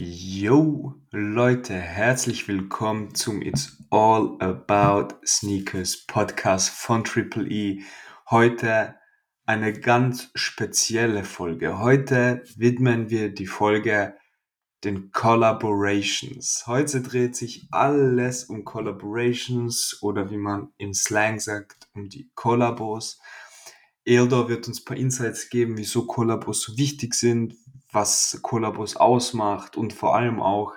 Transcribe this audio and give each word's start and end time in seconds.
Yo, 0.00 0.94
Leute, 1.10 1.74
herzlich 1.74 2.46
willkommen 2.46 3.16
zum 3.16 3.42
It's 3.42 3.82
All 3.90 4.36
About 4.38 5.16
Sneakers 5.26 6.06
Podcast 6.06 6.70
von 6.70 7.02
Triple 7.02 7.48
E. 7.48 7.82
Heute 8.30 8.94
eine 9.44 9.72
ganz 9.72 10.30
spezielle 10.36 11.24
Folge. 11.24 11.80
Heute 11.80 12.44
widmen 12.54 13.10
wir 13.10 13.34
die 13.34 13.48
Folge 13.48 14.14
den 14.84 15.10
Collaborations. 15.10 16.62
Heute 16.68 17.02
dreht 17.02 17.34
sich 17.34 17.66
alles 17.72 18.44
um 18.44 18.64
Collaborations 18.64 19.98
oder 20.00 20.30
wie 20.30 20.36
man 20.36 20.68
im 20.78 20.94
Slang 20.94 21.40
sagt, 21.40 21.88
um 21.92 22.08
die 22.08 22.30
Kollabos. 22.36 23.18
Eldor 24.04 24.48
wird 24.48 24.68
uns 24.68 24.80
ein 24.80 24.84
paar 24.84 24.96
Insights 24.96 25.50
geben, 25.50 25.76
wieso 25.76 26.06
Kollabos 26.06 26.62
so 26.62 26.78
wichtig 26.78 27.14
sind, 27.14 27.56
was 27.90 28.38
Kollabos 28.42 28.96
ausmacht 28.96 29.76
und 29.76 29.92
vor 29.92 30.14
allem 30.14 30.40
auch 30.40 30.74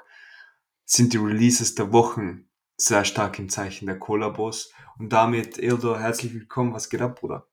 sind 0.86 1.14
die 1.14 1.18
Releases 1.18 1.76
der 1.76 1.92
Wochen 1.92 2.50
sehr 2.78 3.06
stark 3.06 3.40
im 3.40 3.50
Zeichen 3.50 3.86
der 3.86 4.00
Kollabos. 4.00 4.74
Und 4.98 5.14
damit, 5.14 5.58
Eldor, 5.58 6.00
herzlich 6.00 6.34
willkommen. 6.34 6.74
Was 6.74 6.90
geht 6.90 7.02
ab, 7.02 7.20
Bruder? 7.20 7.48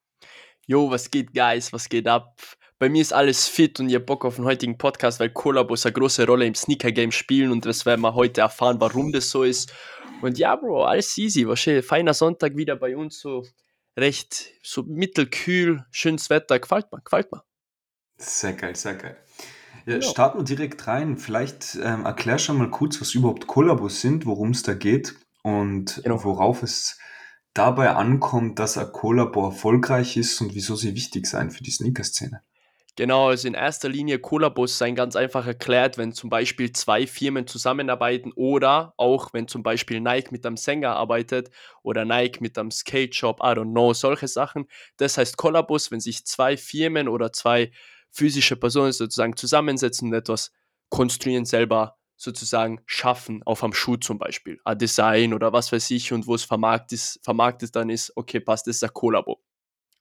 Jo, 0.65 0.89
was 0.89 1.09
geht, 1.09 1.33
Guys? 1.33 1.71
Was 1.71 1.89
geht 1.89 2.07
ab? 2.07 2.41
Bei 2.79 2.89
mir 2.89 3.01
ist 3.01 3.13
alles 3.13 3.47
fit 3.47 3.79
und 3.79 3.89
ihr 3.89 4.03
Bock 4.03 4.23
auf 4.23 4.37
den 4.37 4.45
heutigen 4.45 4.77
Podcast, 4.77 5.19
weil 5.19 5.31
Kollabos 5.31 5.85
eine 5.85 5.93
große 5.93 6.25
Rolle 6.25 6.45
im 6.45 6.55
Sneaker-Game 6.55 7.11
spielen 7.11 7.51
und 7.51 7.65
das 7.65 7.85
werden 7.85 8.01
wir 8.01 8.15
heute 8.15 8.41
erfahren, 8.41 8.79
warum 8.79 9.11
das 9.11 9.29
so 9.29 9.43
ist. 9.43 9.73
Und 10.21 10.37
ja, 10.37 10.55
Bro, 10.55 10.85
alles 10.85 11.17
easy. 11.17 11.47
Wahrscheinlich 11.47 11.85
feiner 11.85 12.13
Sonntag 12.13 12.55
wieder 12.55 12.75
bei 12.75 12.95
uns, 12.95 13.19
so 13.19 13.45
recht, 13.97 14.53
so 14.63 14.83
mittelkühl, 14.83 15.85
schönes 15.91 16.29
Wetter. 16.29 16.59
Gefällt 16.59 16.91
mir, 16.91 17.01
gefällt 17.01 17.31
mir. 17.31 17.43
Sehr 18.17 18.53
geil, 18.53 18.75
sehr 18.75 18.95
geil. 18.95 19.17
Ja, 19.89 19.97
genau. 19.97 20.07
Starten 20.07 20.37
wir 20.37 20.45
direkt 20.45 20.85
rein. 20.85 21.17
Vielleicht 21.17 21.79
ähm, 21.81 22.05
erklär 22.05 22.37
schon 22.37 22.59
mal 22.59 22.69
kurz, 22.69 23.01
was 23.01 23.15
überhaupt 23.15 23.47
Kollabos 23.47 24.01
sind, 24.01 24.27
worum 24.27 24.51
es 24.51 24.61
da 24.61 24.75
geht 24.75 25.15
und 25.41 26.01
genau. 26.03 26.23
worauf 26.23 26.61
es 26.61 26.99
dabei 27.55 27.89
ankommt, 27.95 28.59
dass 28.59 28.77
ein 28.77 28.91
Kollabo 28.91 29.47
erfolgreich 29.47 30.15
ist 30.15 30.39
und 30.41 30.53
wieso 30.53 30.75
sie 30.75 30.93
wichtig 30.93 31.25
sein 31.25 31.49
für 31.49 31.63
die 31.63 31.71
Sneaker-Szene. 31.71 32.43
Genau, 32.97 33.29
also 33.29 33.47
in 33.47 33.55
erster 33.55 33.89
Linie 33.89 34.19
Kollabos 34.19 34.77
sein 34.77 34.93
ganz 34.93 35.15
einfach 35.15 35.47
erklärt, 35.47 35.97
wenn 35.97 36.11
zum 36.11 36.29
Beispiel 36.29 36.71
zwei 36.71 37.07
Firmen 37.07 37.47
zusammenarbeiten 37.47 38.31
oder 38.35 38.93
auch 38.97 39.33
wenn 39.33 39.47
zum 39.47 39.63
Beispiel 39.63 40.01
Nike 40.01 40.31
mit 40.31 40.45
einem 40.45 40.57
Sänger 40.57 40.97
arbeitet 40.97 41.49
oder 41.81 42.05
Nike 42.05 42.41
mit 42.41 42.59
einem 42.59 42.69
Skate 42.69 43.15
Shop, 43.15 43.39
I 43.39 43.55
don't 43.55 43.71
know, 43.71 43.93
solche 43.93 44.27
Sachen. 44.27 44.67
Das 44.97 45.17
heißt 45.17 45.37
Kollabos, 45.37 45.89
wenn 45.89 46.01
sich 46.01 46.25
zwei 46.25 46.57
Firmen 46.57 47.07
oder 47.07 47.31
zwei 47.31 47.71
physische 48.11 48.55
Personen 48.55 48.91
sozusagen 48.91 49.35
zusammensetzen 49.35 50.09
und 50.09 50.13
etwas 50.13 50.51
konstruieren, 50.89 51.45
selber 51.45 51.97
sozusagen 52.15 52.81
schaffen, 52.85 53.41
auf 53.43 53.63
einem 53.63 53.73
Schuh 53.73 53.95
zum 53.95 54.19
Beispiel, 54.19 54.59
ein 54.65 54.77
Design 54.77 55.33
oder 55.33 55.53
was 55.53 55.71
weiß 55.71 55.89
ich 55.91 56.11
und 56.11 56.27
wo 56.27 56.35
es 56.35 56.43
vermarktet 56.43 56.91
ist, 56.93 57.19
vermarktet 57.23 57.75
dann 57.75 57.89
ist, 57.89 58.11
okay, 58.15 58.41
passt, 58.41 58.67
das 58.67 58.77
ist 58.77 58.83
ein 58.83 58.93
Kollabo. 58.93 59.41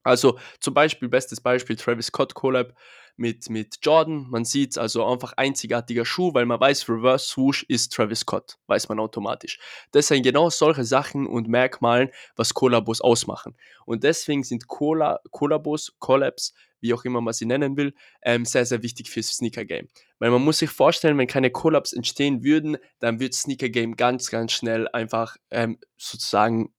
Also 0.03 0.39
zum 0.61 0.75
Beispiel, 0.75 1.09
bestes 1.09 1.41
Beispiel, 1.41 1.77
Travis 1.77 2.07
Scott 2.07 2.35
Collab 2.35 2.75
mit, 3.19 3.51
mit 3.51 3.79
Jordan. 3.83 4.27
Man 4.31 4.45
sieht 4.45 4.71
es 4.71 4.79
also 4.79 5.05
einfach 5.05 5.35
einzigartiger 5.37 6.05
Schuh, 6.05 6.33
weil 6.35 6.47
man 6.47 6.61
weiß, 6.61 6.89
Reverse 6.89 7.27
Swoosh 7.27 7.65
ist 7.69 7.93
Travis 7.93 8.21
Scott, 8.21 8.57
weiß 8.67 8.89
man 8.89 9.01
automatisch. 9.01 9.59
Das 9.93 10.09
sind 10.09 10.23
genau 10.23 10.51
solche 10.51 10.85
Sachen 10.85 11.27
und 11.27 11.49
Merkmalen, 11.49 12.11
was 12.37 12.55
Kollabos 12.55 13.01
ausmachen. 13.01 13.57
Und 13.85 14.05
deswegen 14.05 14.45
sind 14.45 14.69
Kollabos, 14.69 15.95
Collabs, 15.99 16.55
wie 16.81 16.95
auch 16.95 17.05
immer 17.05 17.21
man 17.21 17.35
sie 17.35 17.47
nennen 17.47 17.77
will, 17.77 17.95
ähm, 18.23 18.45
sehr, 18.45 18.65
sehr 18.65 18.83
wichtig 18.83 19.11
fürs 19.11 19.29
Sneaker-Game. 19.29 19.89
Weil 20.19 20.31
man 20.31 20.43
muss 20.43 20.59
sich 20.59 20.71
vorstellen, 20.71 21.19
wenn 21.19 21.27
keine 21.27 21.51
Collabs 21.51 21.93
entstehen 21.93 22.45
würden, 22.45 22.77
dann 23.01 23.19
wird 23.21 23.35
Sneaker-Game 23.35 23.97
ganz, 23.97 24.31
ganz 24.31 24.53
schnell 24.53 24.89
einfach 24.89 25.37
ähm, 25.51 25.79
sozusagen 25.97 26.73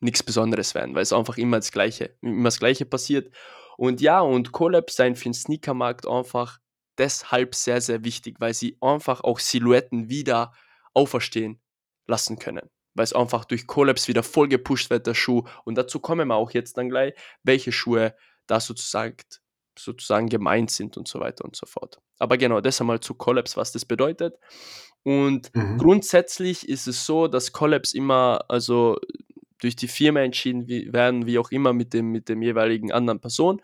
nichts 0.00 0.22
Besonderes 0.22 0.74
werden, 0.74 0.94
weil 0.94 1.02
es 1.02 1.12
einfach 1.12 1.38
immer 1.38 1.58
das 1.58 1.72
Gleiche, 1.72 2.16
immer 2.20 2.44
das 2.44 2.58
Gleiche 2.58 2.84
passiert. 2.84 3.30
Und 3.76 4.00
ja, 4.00 4.20
und 4.20 4.52
Collabs 4.52 4.96
sein 4.96 5.16
für 5.16 5.24
den 5.24 5.34
Sneakermarkt 5.34 6.06
einfach 6.06 6.58
deshalb 6.98 7.54
sehr, 7.54 7.80
sehr 7.80 8.04
wichtig, 8.04 8.36
weil 8.40 8.54
sie 8.54 8.76
einfach 8.80 9.22
auch 9.22 9.38
Silhouetten 9.38 10.08
wieder 10.08 10.52
auferstehen 10.94 11.60
lassen 12.06 12.38
können. 12.38 12.70
Weil 12.94 13.04
es 13.04 13.12
einfach 13.12 13.44
durch 13.44 13.66
Collabs 13.66 14.08
wieder 14.08 14.22
voll 14.22 14.48
gepusht 14.48 14.88
wird, 14.88 15.06
der 15.06 15.14
Schuh. 15.14 15.44
Und 15.64 15.76
dazu 15.76 16.00
kommen 16.00 16.28
wir 16.28 16.34
auch 16.34 16.52
jetzt 16.52 16.78
dann 16.78 16.88
gleich, 16.88 17.14
welche 17.42 17.72
Schuhe 17.72 18.14
da 18.46 18.60
sozusagen, 18.60 19.16
sozusagen 19.78 20.28
gemeint 20.28 20.70
sind 20.70 20.96
und 20.96 21.06
so 21.06 21.20
weiter 21.20 21.44
und 21.44 21.56
so 21.56 21.66
fort. 21.66 22.00
Aber 22.18 22.38
genau, 22.38 22.62
das 22.62 22.80
einmal 22.80 23.00
zu 23.00 23.14
Collabs, 23.14 23.56
was 23.56 23.72
das 23.72 23.84
bedeutet. 23.84 24.38
Und 25.02 25.54
mhm. 25.54 25.76
grundsätzlich 25.78 26.68
ist 26.68 26.86
es 26.86 27.04
so, 27.04 27.28
dass 27.28 27.52
Collabs 27.52 27.92
immer, 27.92 28.44
also 28.48 28.98
durch 29.60 29.76
die 29.76 29.88
Firma 29.88 30.20
entschieden 30.20 30.66
werden, 30.92 31.26
wie 31.26 31.38
auch 31.38 31.50
immer 31.50 31.72
mit 31.72 31.94
dem, 31.94 32.12
mit 32.12 32.28
dem 32.28 32.42
jeweiligen 32.42 32.92
anderen 32.92 33.20
Person. 33.20 33.60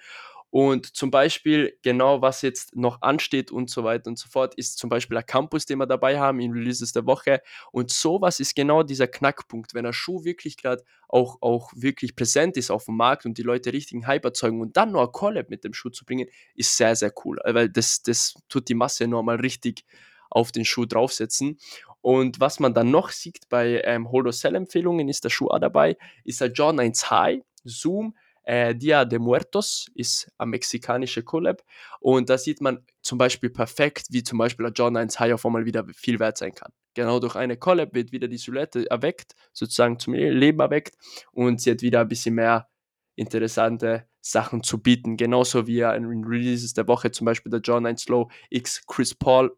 Und 0.52 0.94
zum 0.94 1.10
Beispiel 1.10 1.78
genau, 1.80 2.20
was 2.20 2.42
jetzt 2.42 2.76
noch 2.76 3.00
ansteht 3.00 3.50
und 3.50 3.70
so 3.70 3.84
weiter 3.84 4.10
und 4.10 4.18
so 4.18 4.28
fort, 4.28 4.54
ist 4.56 4.76
zum 4.76 4.90
Beispiel 4.90 5.16
ein 5.16 5.24
Campus, 5.24 5.64
den 5.64 5.78
wir 5.78 5.86
dabei 5.86 6.20
haben 6.20 6.40
in 6.40 6.52
Releases 6.52 6.92
der 6.92 7.06
Woche. 7.06 7.40
Und 7.70 7.90
sowas 7.90 8.38
ist 8.38 8.54
genau 8.54 8.82
dieser 8.82 9.08
Knackpunkt, 9.08 9.72
wenn 9.72 9.86
ein 9.86 9.94
Schuh 9.94 10.24
wirklich 10.24 10.58
gerade 10.58 10.84
auch, 11.08 11.38
auch 11.40 11.72
wirklich 11.74 12.14
präsent 12.14 12.58
ist 12.58 12.70
auf 12.70 12.84
dem 12.84 12.98
Markt 12.98 13.24
und 13.24 13.38
die 13.38 13.42
Leute 13.42 13.72
richtigen 13.72 14.06
Hype 14.06 14.26
erzeugen 14.26 14.60
und 14.60 14.76
dann 14.76 14.92
noch 14.92 15.06
ein 15.06 15.12
Collab 15.12 15.48
mit 15.48 15.64
dem 15.64 15.72
Schuh 15.72 15.88
zu 15.88 16.04
bringen, 16.04 16.28
ist 16.54 16.76
sehr, 16.76 16.96
sehr 16.96 17.14
cool. 17.24 17.38
Weil 17.44 17.70
das, 17.70 18.02
das 18.02 18.34
tut 18.50 18.68
die 18.68 18.74
Masse 18.74 19.08
nochmal 19.08 19.36
richtig 19.36 19.86
auf 20.28 20.52
den 20.52 20.66
Schuh 20.66 20.84
draufsetzen. 20.84 21.58
Und 22.02 22.40
was 22.40 22.60
man 22.60 22.74
dann 22.74 22.90
noch 22.90 23.10
sieht 23.10 23.48
bei 23.48 23.80
ähm, 23.84 24.10
Hold-or-Sell-Empfehlungen, 24.10 25.08
ist 25.08 25.24
der 25.24 25.30
Schuh 25.30 25.48
dabei, 25.58 25.96
ist 26.24 26.40
der 26.40 26.48
John 26.48 26.78
1 26.78 27.10
High 27.10 27.42
Zoom 27.64 28.14
äh, 28.44 28.74
Dia 28.74 29.04
de 29.04 29.18
Muertos, 29.18 29.86
ist 29.94 30.30
ein 30.36 30.50
mexikanischer 30.50 31.22
Collab. 31.22 31.62
Und 32.00 32.28
da 32.28 32.36
sieht 32.36 32.60
man 32.60 32.84
zum 33.02 33.18
Beispiel 33.18 33.50
perfekt, 33.50 34.08
wie 34.10 34.22
zum 34.22 34.38
Beispiel 34.38 34.64
der 34.64 34.72
John 34.72 34.96
1 34.96 35.18
High 35.20 35.34
auf 35.34 35.46
einmal 35.46 35.64
wieder 35.64 35.86
viel 35.94 36.18
wert 36.18 36.38
sein 36.38 36.54
kann. 36.54 36.72
Genau 36.94 37.20
durch 37.20 37.36
eine 37.36 37.56
Collab 37.56 37.94
wird 37.94 38.12
wieder 38.12 38.28
die 38.28 38.36
Silhouette 38.36 38.90
erweckt, 38.90 39.34
sozusagen 39.52 39.98
zum 39.98 40.12
Leben 40.14 40.60
erweckt 40.60 40.96
und 41.32 41.60
sie 41.60 41.70
hat 41.70 41.82
wieder 41.82 42.00
ein 42.00 42.08
bisschen 42.08 42.34
mehr 42.34 42.68
interessante 43.14 44.06
Sachen 44.20 44.62
zu 44.62 44.82
bieten. 44.82 45.16
Genauso 45.16 45.66
wie 45.66 45.80
in 45.80 46.24
Releases 46.24 46.74
der 46.74 46.86
Woche 46.88 47.10
zum 47.10 47.24
Beispiel 47.24 47.50
der 47.50 47.60
John 47.60 47.86
1 47.86 48.02
Slow 48.02 48.30
X 48.50 48.86
Chris 48.86 49.14
Paul 49.14 49.56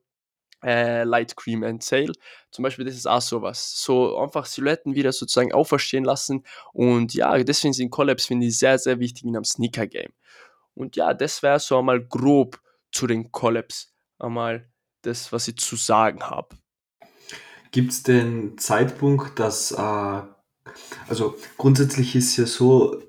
äh, 0.64 1.04
Light 1.04 1.36
Cream 1.36 1.62
and 1.62 1.82
Sale. 1.82 2.12
Zum 2.50 2.62
Beispiel, 2.62 2.84
das 2.84 2.94
ist 2.94 3.06
auch 3.06 3.20
sowas. 3.20 3.82
So 3.82 4.18
einfach 4.18 4.46
Silhouetten 4.46 4.94
wieder 4.94 5.12
sozusagen 5.12 5.52
auferstehen 5.52 6.04
lassen. 6.04 6.44
Und 6.72 7.14
ja, 7.14 7.36
deswegen 7.42 7.74
sind 7.74 7.90
Collabs, 7.90 8.26
finde 8.26 8.46
ich, 8.46 8.58
sehr, 8.58 8.78
sehr 8.78 8.98
wichtig 8.98 9.24
in 9.24 9.36
einem 9.36 9.44
Sneaker-Game. 9.44 10.12
Und 10.74 10.96
ja, 10.96 11.14
das 11.14 11.42
wäre 11.42 11.60
so 11.60 11.78
einmal 11.78 12.04
grob 12.04 12.60
zu 12.90 13.06
den 13.06 13.30
Collabs. 13.30 13.92
Einmal 14.18 14.68
das, 15.02 15.32
was 15.32 15.48
ich 15.48 15.56
zu 15.56 15.76
sagen 15.76 16.22
habe. 16.24 16.56
Gibt 17.70 17.92
es 17.92 18.02
den 18.02 18.56
Zeitpunkt, 18.58 19.38
dass, 19.38 19.72
äh, 19.72 20.22
also 21.08 21.36
grundsätzlich 21.56 22.14
ist 22.16 22.36
ja 22.36 22.46
so, 22.46 23.02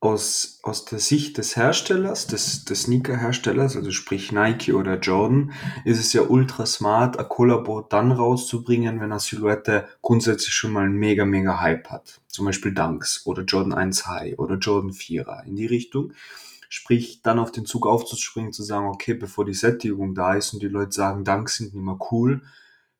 aus, 0.00 0.60
aus 0.62 0.86
der 0.86 0.98
Sicht 0.98 1.36
des 1.36 1.56
Herstellers, 1.56 2.26
des, 2.26 2.64
des 2.64 2.82
Sneaker-Herstellers, 2.82 3.76
also 3.76 3.90
sprich 3.90 4.32
Nike 4.32 4.72
oder 4.72 4.98
Jordan, 4.98 5.52
ist 5.84 6.00
es 6.00 6.14
ja 6.14 6.22
ultra 6.22 6.64
smart, 6.64 7.18
ein 7.18 7.28
Kollabo 7.28 7.82
dann 7.82 8.10
rauszubringen, 8.10 9.00
wenn 9.00 9.12
eine 9.12 9.20
Silhouette 9.20 9.86
grundsätzlich 10.00 10.54
schon 10.54 10.72
mal 10.72 10.84
einen 10.84 10.96
mega, 10.96 11.26
mega 11.26 11.60
Hype 11.60 11.90
hat. 11.90 12.22
Zum 12.28 12.46
Beispiel 12.46 12.72
Dunks 12.72 13.26
oder 13.26 13.42
Jordan 13.42 13.74
1 13.74 14.06
High 14.06 14.38
oder 14.38 14.56
Jordan 14.56 14.92
4er 14.92 15.44
in 15.44 15.56
die 15.56 15.66
Richtung. 15.66 16.14
Sprich, 16.70 17.20
dann 17.22 17.38
auf 17.38 17.52
den 17.52 17.66
Zug 17.66 17.86
aufzuspringen, 17.86 18.52
zu 18.52 18.62
sagen, 18.62 18.86
okay, 18.86 19.12
bevor 19.12 19.44
die 19.44 19.54
Sättigung 19.54 20.14
da 20.14 20.34
ist 20.34 20.54
und 20.54 20.62
die 20.62 20.68
Leute 20.68 20.92
sagen, 20.92 21.24
Dunks 21.24 21.56
sind 21.56 21.74
nicht 21.74 21.84
mehr 21.84 21.98
cool, 22.10 22.42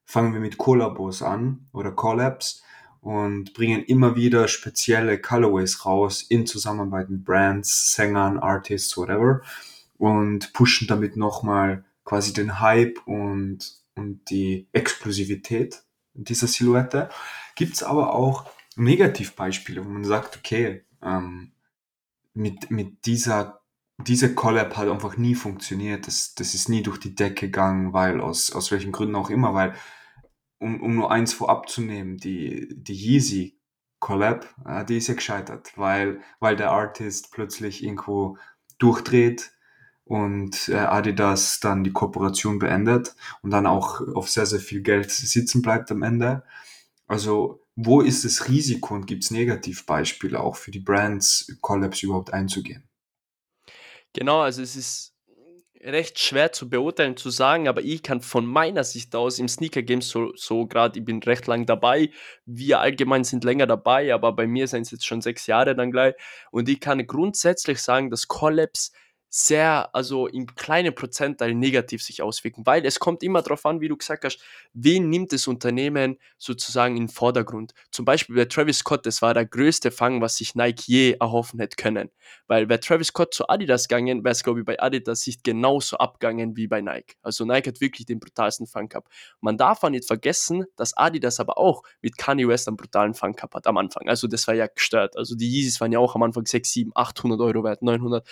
fangen 0.05 0.35
wir 0.35 0.41
mit 0.41 0.59
Kollabos 0.59 1.23
an 1.23 1.69
oder 1.73 1.93
Collabs 1.93 2.63
und 3.01 3.55
bringen 3.55 3.83
immer 3.83 4.17
wieder 4.17 4.49
spezielle 4.49 5.21
Colorways 5.21 5.87
raus 5.87 6.23
in 6.23 6.47
Zusammenarbeit 6.47 7.09
mit 7.09 7.25
Brands, 7.25 7.95
Sängern, 7.95 8.39
Artists, 8.39 8.97
whatever 8.97 9.43
und 9.99 10.53
pushen 10.53 10.87
damit 10.87 11.17
nochmal 11.17 11.85
quasi 12.05 12.33
den 12.33 12.61
Hype 12.61 12.99
und, 13.07 13.75
und 13.95 14.29
die 14.31 14.67
Exklusivität 14.73 15.83
dieser 16.15 16.47
Silhouette. 16.47 17.09
Gibt's 17.55 17.83
aber 17.83 18.15
auch 18.15 18.47
Negativbeispiele, 18.77 19.85
wo 19.85 19.89
man 19.89 20.05
sagt, 20.05 20.37
okay, 20.37 20.85
ähm, 21.03 21.53
mit, 22.35 22.71
mit 22.71 23.07
dieser, 23.07 23.61
diese 23.99 24.35
Collab 24.35 24.77
hat 24.77 24.89
einfach 24.89 25.17
nie 25.17 25.35
funktioniert, 25.35 26.07
das, 26.07 26.35
das 26.35 26.55
ist 26.55 26.69
nie 26.69 26.83
durch 26.83 26.99
die 26.99 27.15
Decke 27.15 27.47
gegangen, 27.47 27.93
weil 27.93 28.21
aus, 28.21 28.51
aus 28.53 28.71
welchen 28.71 28.93
Gründen 28.93 29.17
auch 29.17 29.31
immer, 29.31 29.55
weil 29.55 29.75
um, 30.61 30.81
um 30.81 30.95
nur 30.95 31.11
eins 31.11 31.33
vorab 31.33 31.69
zu 31.69 31.81
nehmen, 31.81 32.19
die, 32.19 32.69
die 32.71 32.95
Yeezy 32.95 33.59
Collab, 33.99 34.55
äh, 34.65 34.85
die 34.85 34.99
ist 34.99 35.09
ja 35.09 35.15
gescheitert, 35.15 35.73
weil, 35.77 36.21
weil 36.39 36.57
der 36.57 36.71
Artist 36.71 37.33
plötzlich 37.33 37.83
irgendwo 37.83 38.39
durchdreht 38.79 39.53
und 40.05 40.69
äh, 40.69 40.77
Adidas 40.77 41.61
dann 41.61 41.85
die 41.85 41.93
Kooperation 41.93 42.59
beendet 42.59 43.15
und 43.43 43.51
dann 43.51 43.67
auch 43.67 44.01
auf 44.15 44.31
sehr, 44.31 44.47
sehr 44.47 44.61
viel 44.61 44.83
Geld 44.83 45.11
sitzen 45.11 45.63
bleibt 45.63 45.91
am 45.91 46.03
Ende. 46.03 46.45
Also 47.07 47.63
wo 47.77 48.01
ist 48.01 48.25
das 48.25 48.49
Risiko 48.49 48.95
und 48.95 49.07
gibt 49.07 49.25
es 49.25 49.31
Negativbeispiele 49.31 50.39
auch 50.39 50.57
für 50.57 50.71
die 50.71 50.81
Brands, 50.81 51.57
Collabs 51.61 52.03
überhaupt 52.03 52.33
einzugehen? 52.33 52.89
Genau, 54.13 54.41
also 54.41 54.61
es 54.63 54.77
ist 54.77 55.15
recht 55.83 56.19
schwer 56.19 56.53
zu 56.53 56.69
beurteilen, 56.69 57.17
zu 57.17 57.31
sagen, 57.31 57.69
aber 57.69 57.83
ich 57.83 58.03
kann 58.03 58.21
von 58.21 58.47
meiner 58.47 58.85
Sicht 58.85 59.15
aus 59.15 59.39
im 59.39 59.49
Sneaker-Game 59.49 60.03
so, 60.03 60.33
so 60.37 60.67
gerade, 60.67 60.99
ich 60.99 61.05
bin 61.05 61.23
recht 61.23 61.47
lang 61.47 61.67
dabei, 61.67 62.11
wir 62.45 62.81
allgemein 62.81 63.25
sind 63.25 63.45
länger 63.45 63.67
dabei, 63.67 64.13
aber 64.13 64.33
bei 64.33 64.47
mir 64.47 64.69
sind 64.69 64.83
es 64.83 64.91
jetzt 64.91 65.07
schon 65.07 65.23
sechs 65.23 65.47
Jahre 65.47 65.75
dann 65.75 65.91
gleich. 65.91 66.15
Und 66.51 66.69
ich 66.69 66.81
kann 66.81 67.07
grundsätzlich 67.07 67.81
sagen, 67.81 68.11
dass 68.11 68.29
Collabs 68.29 68.93
sehr, 69.33 69.95
also 69.95 70.27
im 70.27 70.55
kleinen 70.57 70.93
Prozentteil 70.93 71.55
negativ 71.55 72.03
sich 72.03 72.21
auswirken, 72.21 72.67
weil 72.67 72.85
es 72.85 72.99
kommt 72.99 73.23
immer 73.23 73.43
darauf 73.43 73.65
an, 73.65 73.81
wie 73.81 73.87
du 73.87 73.97
gesagt 73.97 74.25
hast, 74.25 74.41
wen 74.73 75.09
nimmt 75.09 75.33
das 75.33 75.47
Unternehmen 75.47 76.19
sozusagen 76.37 76.97
in 76.97 77.05
den 77.07 77.09
Vordergrund. 77.09 77.73
Zum 77.93 78.05
Beispiel 78.05 78.35
bei 78.35 78.47
Travis 78.47 78.79
Scott, 78.79 79.07
das 79.07 79.23
war 79.23 79.33
der 79.33 79.47
größte 79.47 79.93
Fang, 79.93 80.21
was 80.21 80.37
sich 80.37 80.57
Nike 80.57 80.83
je 80.87 81.17
erhoffen 81.21 81.61
hätte 81.61 81.77
können. 81.77 82.11
Weil 82.49 82.69
wäre 82.69 82.81
Travis 82.81 83.09
Scott 83.09 83.33
zu 83.33 83.49
Adidas 83.49 83.87
gegangen, 83.87 84.25
wäre 84.25 84.33
es, 84.33 84.43
glaube 84.43 84.61
ich, 84.61 84.67
bei 84.67 84.81
Adidas 84.81 85.21
Sicht 85.21 85.45
genauso 85.45 85.99
abgegangen 85.99 86.57
wie 86.57 86.67
bei 86.67 86.81
Nike. 86.81 87.15
Also 87.23 87.45
Nike 87.45 87.69
hat 87.69 87.81
wirklich 87.81 88.07
den 88.07 88.19
brutalsten 88.19 88.67
Fang 88.67 88.89
gehabt. 88.89 89.13
Man 89.41 89.57
darf 89.57 89.85
auch 89.85 89.91
nicht 89.91 90.07
vergessen, 90.07 90.65
dass 90.75 90.97
Adidas 90.97 91.39
aber 91.39 91.57
auch 91.57 91.85
mit 92.03 92.19
Kanye 92.19 92.49
West 92.49 92.67
einen 92.67 92.77
brutalen 92.77 93.15
Fang 93.15 93.35
gehabt 93.37 93.55
hat 93.55 93.69
am 93.69 93.77
Anfang. 93.77 94.09
Also 94.09 94.27
das 94.27 94.49
war 94.49 94.55
ja 94.55 94.67
gestört. 94.67 95.17
Also 95.17 95.37
die 95.37 95.49
Yeezys 95.49 95.81
waren 95.81 95.93
ja 95.93 96.01
auch 96.01 96.17
am 96.17 96.25
Anfang 96.25 96.47
6, 96.47 96.69
7, 96.73 96.93
800 96.97 97.41
Euro 97.41 97.63
wert, 97.63 97.83
900 97.83 98.27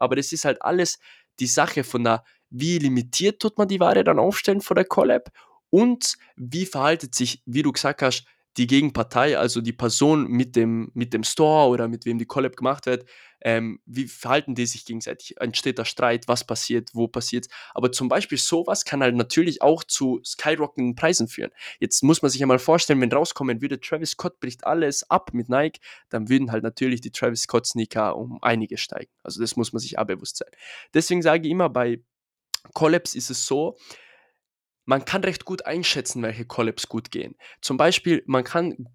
aber 0.00 0.16
das 0.16 0.32
ist 0.32 0.44
halt 0.44 0.60
alles 0.62 0.98
die 1.38 1.46
Sache 1.46 1.84
von 1.84 2.04
der, 2.04 2.24
wie 2.50 2.78
limitiert 2.78 3.40
tut 3.40 3.56
man 3.58 3.68
die 3.68 3.80
Ware 3.80 4.02
dann 4.02 4.18
aufstellen 4.18 4.60
vor 4.60 4.74
der 4.74 4.84
Collab 4.84 5.30
und 5.70 6.16
wie 6.36 6.66
verhaltet 6.66 7.14
sich, 7.14 7.42
wie 7.46 7.62
du 7.62 7.72
gesagt 7.72 8.02
hast, 8.02 8.24
die 8.56 8.66
Gegenpartei, 8.66 9.38
also 9.38 9.60
die 9.60 9.72
Person 9.72 10.26
mit 10.26 10.56
dem, 10.56 10.90
mit 10.94 11.14
dem 11.14 11.22
Store 11.22 11.68
oder 11.68 11.88
mit 11.88 12.04
wem 12.04 12.18
die 12.18 12.26
Collab 12.26 12.56
gemacht 12.56 12.86
wird, 12.86 13.04
ähm, 13.42 13.80
wie 13.86 14.06
verhalten 14.06 14.54
die 14.54 14.66
sich 14.66 14.84
gegenseitig? 14.84 15.36
Entsteht 15.40 15.78
da 15.78 15.84
Streit? 15.84 16.28
Was 16.28 16.44
passiert? 16.44 16.90
Wo 16.92 17.08
passiert 17.08 17.46
Aber 17.74 17.90
zum 17.90 18.08
Beispiel 18.08 18.38
sowas 18.38 18.84
kann 18.84 19.02
halt 19.02 19.14
natürlich 19.14 19.62
auch 19.62 19.84
zu 19.84 20.20
skyrockenden 20.24 20.94
Preisen 20.94 21.28
führen. 21.28 21.50
Jetzt 21.78 22.02
muss 22.02 22.22
man 22.22 22.30
sich 22.30 22.42
einmal 22.42 22.58
vorstellen, 22.58 23.00
wenn 23.00 23.12
rauskommen 23.12 23.62
würde, 23.62 23.80
Travis 23.80 24.10
Scott 24.10 24.40
bricht 24.40 24.64
alles 24.64 25.08
ab 25.10 25.30
mit 25.32 25.48
Nike, 25.48 25.80
dann 26.10 26.28
würden 26.28 26.52
halt 26.52 26.64
natürlich 26.64 27.00
die 27.00 27.12
Travis 27.12 27.42
Scott 27.42 27.66
Sneaker 27.66 28.16
um 28.16 28.38
einige 28.42 28.76
steigen. 28.76 29.10
Also 29.22 29.40
das 29.40 29.56
muss 29.56 29.72
man 29.72 29.80
sich 29.80 29.98
auch 29.98 30.06
bewusst 30.06 30.36
sein. 30.36 30.50
Deswegen 30.92 31.22
sage 31.22 31.46
ich 31.46 31.52
immer, 31.52 31.70
bei 31.70 32.02
Collabs 32.74 33.14
ist 33.14 33.30
es 33.30 33.46
so, 33.46 33.78
man 34.90 35.04
kann 35.04 35.22
recht 35.22 35.44
gut 35.44 35.66
einschätzen, 35.66 36.20
welche 36.24 36.44
Collabs 36.44 36.88
gut 36.88 37.12
gehen. 37.12 37.36
Zum 37.62 37.76
Beispiel, 37.76 38.24
man 38.26 38.42
kann 38.42 38.88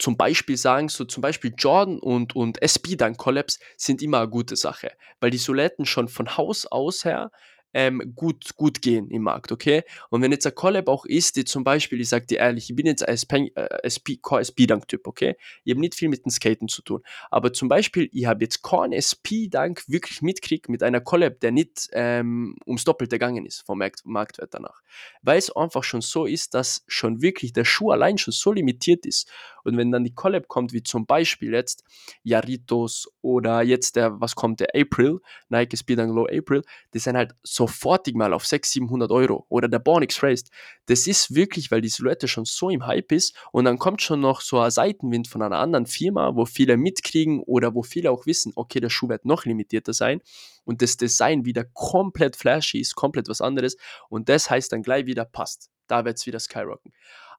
zum 0.00 0.16
Beispiel 0.16 0.56
sagen, 0.56 0.88
so 0.88 1.04
zum 1.04 1.20
Beispiel 1.20 1.54
Jordan 1.56 2.00
und, 2.00 2.34
und 2.34 2.60
SB 2.60 2.96
dann 2.96 3.16
Collabs 3.16 3.60
sind 3.76 4.02
immer 4.02 4.18
eine 4.18 4.28
gute 4.28 4.56
Sache, 4.56 4.90
weil 5.20 5.30
die 5.30 5.38
Soletten 5.38 5.86
schon 5.86 6.08
von 6.08 6.36
Haus 6.36 6.66
aus 6.66 7.04
her 7.04 7.30
ähm, 7.74 8.12
gut, 8.14 8.56
gut 8.56 8.80
gehen 8.80 9.10
im 9.10 9.22
Markt, 9.22 9.52
okay? 9.52 9.82
Und 10.08 10.22
wenn 10.22 10.30
jetzt 10.32 10.46
ein 10.46 10.54
Collab 10.54 10.88
auch 10.88 11.04
ist, 11.04 11.36
die 11.36 11.44
zum 11.44 11.64
Beispiel, 11.64 12.00
ich 12.00 12.08
sag 12.08 12.26
dir 12.28 12.38
ehrlich, 12.38 12.70
ich 12.70 12.76
bin 12.76 12.86
jetzt 12.86 13.06
ein 13.06 13.12
SP, 13.12 13.50
äh, 13.54 13.82
SP, 13.82 14.16
SP-Dunk-Typ, 14.22 15.06
okay? 15.06 15.36
Ich 15.64 15.72
habe 15.72 15.80
nicht 15.80 15.96
viel 15.96 16.08
mit 16.08 16.24
dem 16.24 16.30
Skaten 16.30 16.68
zu 16.68 16.82
tun. 16.82 17.02
Aber 17.30 17.52
zum 17.52 17.68
Beispiel, 17.68 18.08
ich 18.12 18.26
habe 18.26 18.44
jetzt 18.44 18.62
keinen 18.62 18.92
SP-Dunk 18.94 19.84
wirklich 19.88 20.22
mitkriegt 20.22 20.68
mit 20.68 20.82
einer 20.82 21.00
Collab, 21.00 21.40
der 21.40 21.50
nicht 21.50 21.88
ähm, 21.92 22.56
ums 22.66 22.84
Doppelte 22.84 23.16
gegangen 23.16 23.44
ist 23.44 23.62
vom 23.66 23.78
Markt, 23.78 24.06
Marktwert 24.06 24.54
danach. 24.54 24.82
Weil 25.22 25.38
es 25.38 25.54
einfach 25.54 25.82
schon 25.82 26.00
so 26.00 26.26
ist, 26.26 26.54
dass 26.54 26.84
schon 26.86 27.22
wirklich 27.22 27.52
der 27.52 27.64
Schuh 27.64 27.90
allein 27.90 28.18
schon 28.18 28.32
so 28.32 28.52
limitiert 28.52 29.04
ist. 29.04 29.28
Und 29.64 29.76
wenn 29.76 29.90
dann 29.90 30.04
die 30.04 30.14
Collab 30.14 30.46
kommt, 30.46 30.72
wie 30.72 30.82
zum 30.82 31.06
Beispiel 31.06 31.52
jetzt 31.52 31.84
Yaritos 32.22 33.10
oder 33.22 33.62
jetzt 33.62 33.96
der, 33.96 34.20
was 34.20 34.36
kommt, 34.36 34.60
der 34.60 34.68
April, 34.74 35.20
Nike 35.48 35.76
Speed 35.76 35.98
and 35.98 36.14
Low 36.14 36.26
April, 36.26 36.62
die 36.92 36.98
sind 36.98 37.16
halt 37.16 37.34
sofortig 37.66 38.14
mal 38.14 38.32
auf 38.32 38.44
600, 38.46 38.84
700 38.84 39.10
Euro. 39.10 39.46
Oder 39.48 39.68
der 39.68 39.78
Bornix 39.78 40.22
Raced. 40.22 40.50
Das 40.86 41.06
ist 41.06 41.34
wirklich, 41.34 41.70
weil 41.70 41.80
die 41.80 41.88
Silhouette 41.88 42.28
schon 42.28 42.44
so 42.44 42.70
im 42.70 42.86
Hype 42.86 43.12
ist 43.12 43.34
und 43.52 43.64
dann 43.64 43.78
kommt 43.78 44.02
schon 44.02 44.20
noch 44.20 44.40
so 44.40 44.60
ein 44.60 44.70
Seitenwind 44.70 45.28
von 45.28 45.42
einer 45.42 45.58
anderen 45.58 45.86
Firma, 45.86 46.34
wo 46.34 46.44
viele 46.44 46.76
mitkriegen 46.76 47.40
oder 47.40 47.74
wo 47.74 47.82
viele 47.82 48.10
auch 48.10 48.26
wissen, 48.26 48.52
okay, 48.56 48.80
der 48.80 48.90
Schuh 48.90 49.08
wird 49.08 49.24
noch 49.24 49.44
limitierter 49.44 49.92
sein 49.92 50.20
und 50.64 50.82
das 50.82 50.96
Design 50.96 51.44
wieder 51.44 51.64
komplett 51.64 52.36
flashy 52.36 52.80
ist, 52.80 52.94
komplett 52.94 53.28
was 53.28 53.40
anderes 53.40 53.76
und 54.08 54.28
das 54.28 54.50
heißt 54.50 54.72
dann 54.72 54.82
gleich 54.82 55.06
wieder 55.06 55.24
passt. 55.24 55.70
Da 55.86 56.04
wird 56.04 56.18
es 56.18 56.26
wieder 56.26 56.40
skyrocken. 56.40 56.92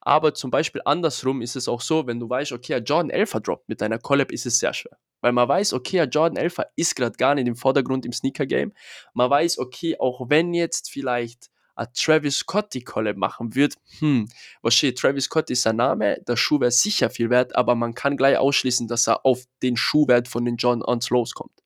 Aber 0.06 0.36
zum 0.36 0.52
Beispiel 0.52 0.82
andersrum 0.86 1.42
ist 1.42 1.56
es 1.56 1.68
auch 1.68 1.82
so, 1.82 2.06
wenn 2.06 2.20
du 2.20 2.30
weißt, 2.30 2.52
okay, 2.52 2.78
Jordan 2.78 3.10
11 3.10 3.32
droppt 3.44 3.68
mit 3.68 3.82
deiner 3.82 3.98
Collab, 3.98 4.32
ist 4.32 4.46
es 4.46 4.60
sehr 4.60 4.72
schwer. 4.72 4.98
Weil 5.22 5.32
man 5.32 5.50
weiß, 5.50 5.74
okay, 5.74 6.04
Jordan 6.04 6.38
11 6.38 6.60
ist 6.76 6.96
gerade 6.96 7.18
gar 7.18 7.34
nicht 7.34 7.48
im 7.48 7.56
Vordergrund 7.56 8.06
im 8.06 8.14
Sneaker-Game. 8.14 8.72
Man 9.16 9.30
weiß, 9.32 9.58
okay, 9.58 9.98
auch 10.00 10.30
wenn 10.30 10.54
jetzt 10.54 10.92
vielleicht 10.92 11.50
ein 11.76 11.88
Travis 11.96 12.38
Scott 12.38 12.76
die 12.76 12.84
Collab 12.84 13.18
machen 13.18 13.56
wird, 13.56 13.74
hm, 13.98 14.30
was 14.62 14.76
steht, 14.76 15.00
Travis 15.00 15.26
Scott 15.26 15.50
ist 15.50 15.64
sein 15.64 15.78
Name, 15.78 16.22
der 16.28 16.36
Schuh 16.38 16.60
wäre 16.60 16.72
sicher 16.72 17.10
viel 17.10 17.32
wert, 17.32 17.56
aber 17.56 17.74
man 17.74 17.96
kann 17.96 18.16
gleich 18.16 18.38
ausschließen, 18.38 18.88
dass 18.88 19.08
er 19.08 19.26
auf 19.26 19.44
den 19.64 19.76
Schuhwert 19.76 20.28
von 20.28 20.46
den 20.46 20.58
John 20.58 20.84
Ons 20.84 21.10
loskommt. 21.10 21.65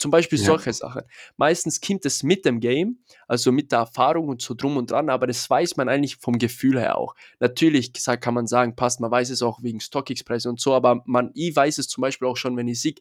Zum 0.00 0.10
Beispiel 0.10 0.38
ja. 0.38 0.46
solche 0.46 0.72
Sachen. 0.72 1.02
Meistens 1.36 1.78
kommt 1.78 2.06
es 2.06 2.22
mit 2.22 2.46
dem 2.46 2.58
Game, 2.60 3.00
also 3.28 3.52
mit 3.52 3.70
der 3.70 3.80
Erfahrung 3.80 4.28
und 4.28 4.40
so 4.40 4.54
drum 4.54 4.78
und 4.78 4.90
dran, 4.90 5.10
aber 5.10 5.26
das 5.26 5.48
weiß 5.48 5.76
man 5.76 5.90
eigentlich 5.90 6.16
vom 6.16 6.38
Gefühl 6.38 6.80
her 6.80 6.96
auch. 6.96 7.14
Natürlich 7.38 7.92
kann 7.92 8.32
man 8.32 8.46
sagen, 8.46 8.74
passt, 8.74 9.00
man 9.00 9.10
weiß 9.10 9.28
es 9.28 9.42
auch 9.42 9.62
wegen 9.62 9.78
StockX-Preise 9.78 10.48
und 10.48 10.58
so, 10.58 10.72
aber 10.72 11.02
man, 11.04 11.30
ich 11.34 11.54
weiß 11.54 11.76
es 11.76 11.88
zum 11.88 12.00
Beispiel 12.00 12.28
auch 12.28 12.38
schon, 12.38 12.56
wenn 12.56 12.66
ich 12.66 12.80
sehe, 12.80 12.94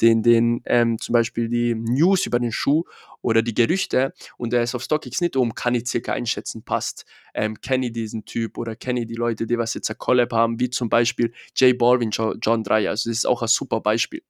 den, 0.00 0.22
den 0.22 0.62
ähm, 0.64 0.96
zum 0.98 1.12
Beispiel 1.12 1.50
die 1.50 1.74
News 1.74 2.24
über 2.24 2.38
den 2.38 2.52
Schuh 2.52 2.84
oder 3.20 3.42
die 3.42 3.52
Gerüchte 3.52 4.14
und 4.38 4.54
er 4.54 4.62
ist 4.62 4.74
auf 4.74 4.82
StockX 4.82 5.20
nicht 5.20 5.36
um, 5.36 5.54
kann 5.54 5.74
ich 5.74 5.86
circa 5.86 6.14
einschätzen, 6.14 6.62
passt. 6.62 7.04
Ähm, 7.34 7.60
kenne 7.60 7.88
ich 7.88 7.92
diesen 7.92 8.24
Typ 8.24 8.56
oder 8.56 8.74
kenne 8.74 9.00
ich 9.00 9.06
die 9.06 9.16
Leute, 9.16 9.46
die 9.46 9.58
was 9.58 9.74
jetzt 9.74 9.90
ein 9.90 9.98
Collab 9.98 10.32
haben, 10.32 10.58
wie 10.60 10.70
zum 10.70 10.88
Beispiel 10.88 11.34
Jay 11.54 11.74
Balvin, 11.74 12.10
John 12.10 12.62
Dreyer. 12.62 12.90
Also 12.90 13.10
das 13.10 13.18
ist 13.18 13.26
auch 13.26 13.42
ein 13.42 13.48
super 13.48 13.80
Beispiel 13.80 14.22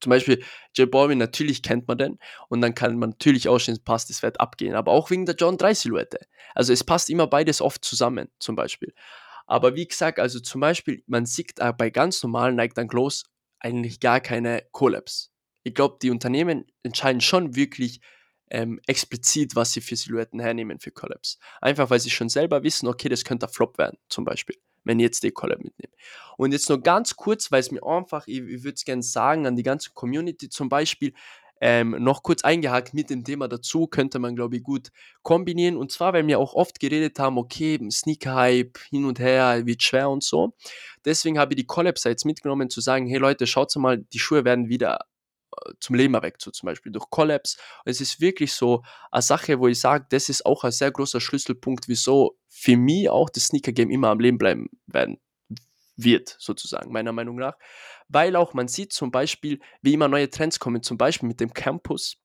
zum 0.00 0.10
Beispiel 0.10 0.42
J 0.74 0.90
Balvin, 0.90 1.18
natürlich 1.18 1.62
kennt 1.62 1.88
man 1.88 1.98
den 1.98 2.18
und 2.48 2.60
dann 2.60 2.74
kann 2.74 2.98
man 2.98 3.10
natürlich 3.10 3.48
ausstehen, 3.48 3.78
passt, 3.84 4.10
das 4.10 4.22
wird 4.22 4.40
abgehen, 4.40 4.74
aber 4.74 4.92
auch 4.92 5.10
wegen 5.10 5.26
der 5.26 5.34
John 5.34 5.58
3 5.58 5.74
Silhouette. 5.74 6.20
Also 6.54 6.72
es 6.72 6.84
passt 6.84 7.10
immer 7.10 7.26
beides 7.26 7.60
oft 7.60 7.84
zusammen, 7.84 8.28
zum 8.38 8.56
Beispiel. 8.56 8.94
Aber 9.46 9.74
wie 9.74 9.86
gesagt, 9.86 10.18
also 10.18 10.40
zum 10.40 10.60
Beispiel, 10.60 11.02
man 11.06 11.26
sieht 11.26 11.56
bei 11.76 11.90
ganz 11.90 12.22
normalen 12.22 12.56
Nike 12.56 12.74
Dunk 12.74 12.92
Lows 12.92 13.24
eigentlich 13.58 14.00
gar 14.00 14.20
keine 14.20 14.62
Collabs. 14.72 15.32
Ich 15.62 15.74
glaube, 15.74 15.98
die 16.00 16.10
Unternehmen 16.10 16.66
entscheiden 16.82 17.20
schon 17.20 17.56
wirklich 17.56 18.00
ähm, 18.50 18.80
explizit, 18.86 19.56
was 19.56 19.72
sie 19.72 19.80
für 19.80 19.96
Silhouetten 19.96 20.40
hernehmen 20.40 20.80
für 20.80 20.90
Collabs. 20.90 21.38
Einfach 21.60 21.90
weil 21.90 22.00
sie 22.00 22.10
schon 22.10 22.28
selber 22.28 22.62
wissen, 22.62 22.88
okay, 22.88 23.08
das 23.08 23.24
könnte 23.24 23.46
ein 23.46 23.52
Flop 23.52 23.76
werden, 23.78 23.98
zum 24.08 24.24
Beispiel 24.24 24.56
wenn 24.84 24.98
ich 24.98 25.04
jetzt 25.04 25.22
die 25.22 25.30
Collab 25.30 25.58
mitnehme. 25.58 25.92
Und 26.36 26.52
jetzt 26.52 26.68
nur 26.68 26.80
ganz 26.80 27.16
kurz, 27.16 27.52
weil 27.52 27.60
es 27.60 27.70
mir 27.70 27.82
einfach, 27.84 28.26
ich, 28.26 28.38
ich 28.38 28.64
würde 28.64 28.74
es 28.74 28.84
gerne 28.84 29.02
sagen, 29.02 29.46
an 29.46 29.56
die 29.56 29.62
ganze 29.62 29.90
Community 29.92 30.48
zum 30.48 30.68
Beispiel, 30.68 31.12
ähm, 31.60 31.96
noch 31.98 32.22
kurz 32.22 32.42
eingehakt 32.42 32.94
mit 32.94 33.10
dem 33.10 33.22
Thema 33.22 33.46
dazu, 33.46 33.86
könnte 33.86 34.18
man, 34.18 34.34
glaube 34.34 34.56
ich, 34.56 34.62
gut 34.62 34.88
kombinieren. 35.22 35.76
Und 35.76 35.92
zwar, 35.92 36.14
weil 36.14 36.26
wir 36.26 36.38
auch 36.38 36.54
oft 36.54 36.80
geredet 36.80 37.18
haben, 37.18 37.36
okay, 37.36 37.78
Sneaker-Hype 37.90 38.78
hin 38.88 39.04
und 39.04 39.18
her, 39.18 39.66
wird 39.66 39.82
schwer 39.82 40.08
und 40.08 40.24
so. 40.24 40.54
Deswegen 41.04 41.38
habe 41.38 41.52
ich 41.52 41.56
die 41.56 41.66
Collab-Sites 41.66 42.24
mitgenommen, 42.24 42.70
zu 42.70 42.80
sagen, 42.80 43.06
hey 43.06 43.18
Leute, 43.18 43.46
schaut 43.46 43.74
mal, 43.76 43.98
die 43.98 44.18
Schuhe 44.18 44.44
werden 44.44 44.68
wieder 44.68 45.00
zum 45.80 45.96
Leben 45.96 46.14
erweckt, 46.14 46.42
so 46.42 46.50
zum 46.50 46.66
Beispiel 46.66 46.92
durch 46.92 47.08
Collabs. 47.10 47.58
Es 47.84 48.00
ist 48.00 48.20
wirklich 48.20 48.52
so 48.52 48.82
eine 49.10 49.22
Sache, 49.22 49.58
wo 49.58 49.68
ich 49.68 49.80
sage, 49.80 50.06
das 50.10 50.28
ist 50.28 50.46
auch 50.46 50.64
ein 50.64 50.72
sehr 50.72 50.90
großer 50.90 51.20
Schlüsselpunkt, 51.20 51.88
wieso 51.88 52.38
für 52.48 52.76
mich 52.76 53.08
auch 53.08 53.30
das 53.30 53.46
Sneaker-Game 53.46 53.90
immer 53.90 54.08
am 54.08 54.20
Leben 54.20 54.38
bleiben 54.38 54.68
werden 54.86 55.18
wird, 55.96 56.36
sozusagen, 56.38 56.92
meiner 56.92 57.12
Meinung 57.12 57.36
nach. 57.36 57.56
Weil 58.08 58.36
auch 58.36 58.54
man 58.54 58.68
sieht 58.68 58.92
zum 58.92 59.10
Beispiel, 59.10 59.60
wie 59.82 59.94
immer 59.94 60.08
neue 60.08 60.30
Trends 60.30 60.58
kommen, 60.58 60.82
zum 60.82 60.98
Beispiel 60.98 61.28
mit 61.28 61.40
dem 61.40 61.52
Campus. 61.52 62.16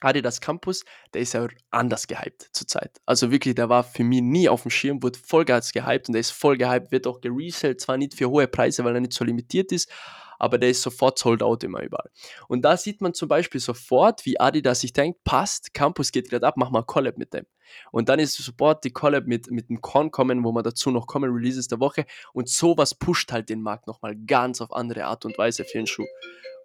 Adidas 0.00 0.40
Campus, 0.40 0.84
der 1.14 1.22
ist 1.22 1.34
ja 1.34 1.46
anders 1.70 2.06
gehypt 2.06 2.48
zurzeit. 2.52 3.00
Also 3.06 3.30
wirklich, 3.30 3.54
der 3.54 3.68
war 3.68 3.84
für 3.84 4.04
mich 4.04 4.22
nie 4.22 4.48
auf 4.48 4.62
dem 4.62 4.70
Schirm, 4.70 5.02
wurde 5.02 5.18
voll 5.18 5.44
gehypt 5.44 6.08
und 6.08 6.12
der 6.12 6.20
ist 6.20 6.30
voll 6.30 6.56
gehypt, 6.56 6.92
wird 6.92 7.06
auch 7.06 7.20
gereselt, 7.20 7.80
zwar 7.80 7.96
nicht 7.96 8.14
für 8.14 8.28
hohe 8.28 8.48
Preise, 8.48 8.84
weil 8.84 8.94
er 8.94 9.00
nicht 9.00 9.12
so 9.12 9.24
limitiert 9.24 9.72
ist, 9.72 9.90
aber 10.38 10.58
der 10.58 10.70
ist 10.70 10.82
sofort 10.82 11.18
sold 11.18 11.42
out 11.42 11.64
immer 11.64 11.82
überall. 11.82 12.10
Und 12.46 12.62
da 12.62 12.76
sieht 12.76 13.00
man 13.00 13.12
zum 13.12 13.28
Beispiel 13.28 13.60
sofort, 13.60 14.24
wie 14.24 14.38
Adidas 14.38 14.80
sich 14.80 14.92
denkt, 14.92 15.24
passt, 15.24 15.74
Campus 15.74 16.12
geht 16.12 16.30
gerade 16.30 16.46
ab, 16.46 16.54
mach 16.56 16.70
mal 16.70 16.82
Collab 16.82 17.18
mit 17.18 17.34
dem. 17.34 17.46
Und 17.90 18.08
dann 18.08 18.18
ist 18.18 18.34
sofort 18.34 18.84
die 18.84 18.92
Collab 18.92 19.26
mit, 19.26 19.50
mit 19.50 19.68
dem 19.68 19.80
Con 19.80 20.10
kommen, 20.10 20.44
wo 20.44 20.52
man 20.52 20.64
dazu 20.64 20.90
noch 20.90 21.06
kommen, 21.06 21.30
Releases 21.30 21.68
der 21.68 21.80
Woche. 21.80 22.06
Und 22.32 22.48
sowas 22.48 22.94
pusht 22.94 23.32
halt 23.32 23.48
den 23.48 23.60
Markt 23.60 23.86
nochmal 23.86 24.16
ganz 24.16 24.60
auf 24.60 24.72
andere 24.72 25.04
Art 25.04 25.24
und 25.24 25.36
Weise 25.36 25.64
für 25.64 25.78
den 25.78 25.86
Schuh. 25.86 26.06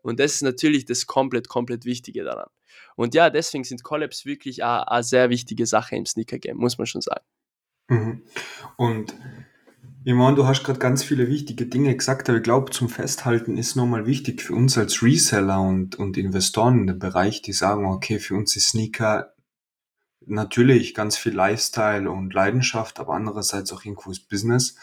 Und 0.01 0.19
das 0.19 0.35
ist 0.35 0.41
natürlich 0.43 0.85
das 0.85 1.07
komplett, 1.07 1.47
komplett 1.47 1.85
Wichtige 1.85 2.23
daran. 2.23 2.49
Und 2.95 3.15
ja, 3.15 3.29
deswegen 3.29 3.63
sind 3.63 3.83
Collabs 3.83 4.25
wirklich 4.25 4.63
eine 4.63 5.03
sehr 5.03 5.29
wichtige 5.29 5.65
Sache 5.65 5.95
im 5.95 6.05
Sneaker-Game, 6.05 6.57
muss 6.57 6.77
man 6.77 6.87
schon 6.87 7.01
sagen. 7.01 7.25
Mhm. 7.89 8.23
Und 8.77 9.15
ich 10.05 10.13
meine, 10.13 10.35
du 10.35 10.45
hast 10.45 10.63
gerade 10.63 10.79
ganz 10.79 11.01
viele 11.01 11.29
wichtige 11.29 11.65
Dinge 11.65 11.95
gesagt, 11.95 12.27
aber 12.27 12.37
ich 12.37 12.43
glaube, 12.43 12.71
zum 12.71 12.89
Festhalten 12.89 13.57
ist 13.57 13.75
nochmal 13.75 14.05
wichtig 14.05 14.41
für 14.41 14.53
uns 14.53 14.77
als 14.77 15.01
Reseller 15.01 15.61
und, 15.61 15.95
und 15.95 16.17
Investoren 16.17 16.79
in 16.79 16.87
dem 16.87 16.99
Bereich, 16.99 17.41
die 17.41 17.53
sagen, 17.53 17.85
okay, 17.85 18.19
für 18.19 18.35
uns 18.35 18.55
ist 18.57 18.69
Sneaker 18.69 19.33
natürlich 20.25 20.93
ganz 20.93 21.17
viel 21.17 21.33
Lifestyle 21.33 22.09
und 22.09 22.33
Leidenschaft, 22.33 22.99
aber 22.99 23.13
andererseits 23.13 23.71
auch 23.71 23.85
irgendwo 23.85 24.11
ist 24.11 24.27
Business. 24.29 24.75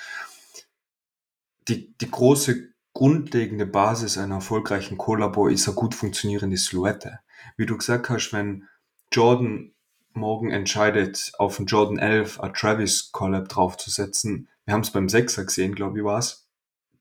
Die, 1.69 1.95
die 1.99 2.11
große 2.11 2.71
grundlegende 2.95 3.67
Basis 3.67 4.19
einer 4.19 4.37
erfolgreichen 4.37 4.99
Kollabo 4.99 5.49
ist 5.49 5.69
eine 5.69 5.77
gut 5.77 5.95
funktionierende 5.95 6.57
Silhouette. 6.57 7.21
Wie 7.57 7.67
du 7.67 7.77
gesagt 7.77 8.11
hast, 8.11 8.33
wenn 8.33 8.69
Jordan 9.13 9.73
morgen 10.13 10.51
entscheidet, 10.51 11.33
auf 11.39 11.59
einen 11.59 11.67
Jordan 11.67 11.99
11 11.99 12.41
ein 12.41 12.55
Travis 12.55 13.13
Collab 13.13 13.49
draufzusetzen, 13.49 14.49
wir 14.65 14.75
haben 14.75 14.83
es 14.83 14.91
beim 14.91 15.09
Sechser 15.09 15.45
gesehen, 15.45 15.75
glaube 15.75 15.99
ich, 15.99 16.05
war 16.05 16.19
es, 16.19 16.49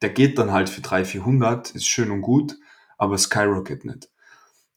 der 0.02 0.10
geht 0.10 0.38
dann 0.38 0.52
halt 0.52 0.70
für 0.70 0.82
300, 0.82 1.08
400, 1.08 1.72
ist 1.72 1.88
schön 1.88 2.12
und 2.12 2.22
gut, 2.22 2.58
aber 2.98 3.18
Skyrocket 3.18 3.86
nicht. 3.86 4.10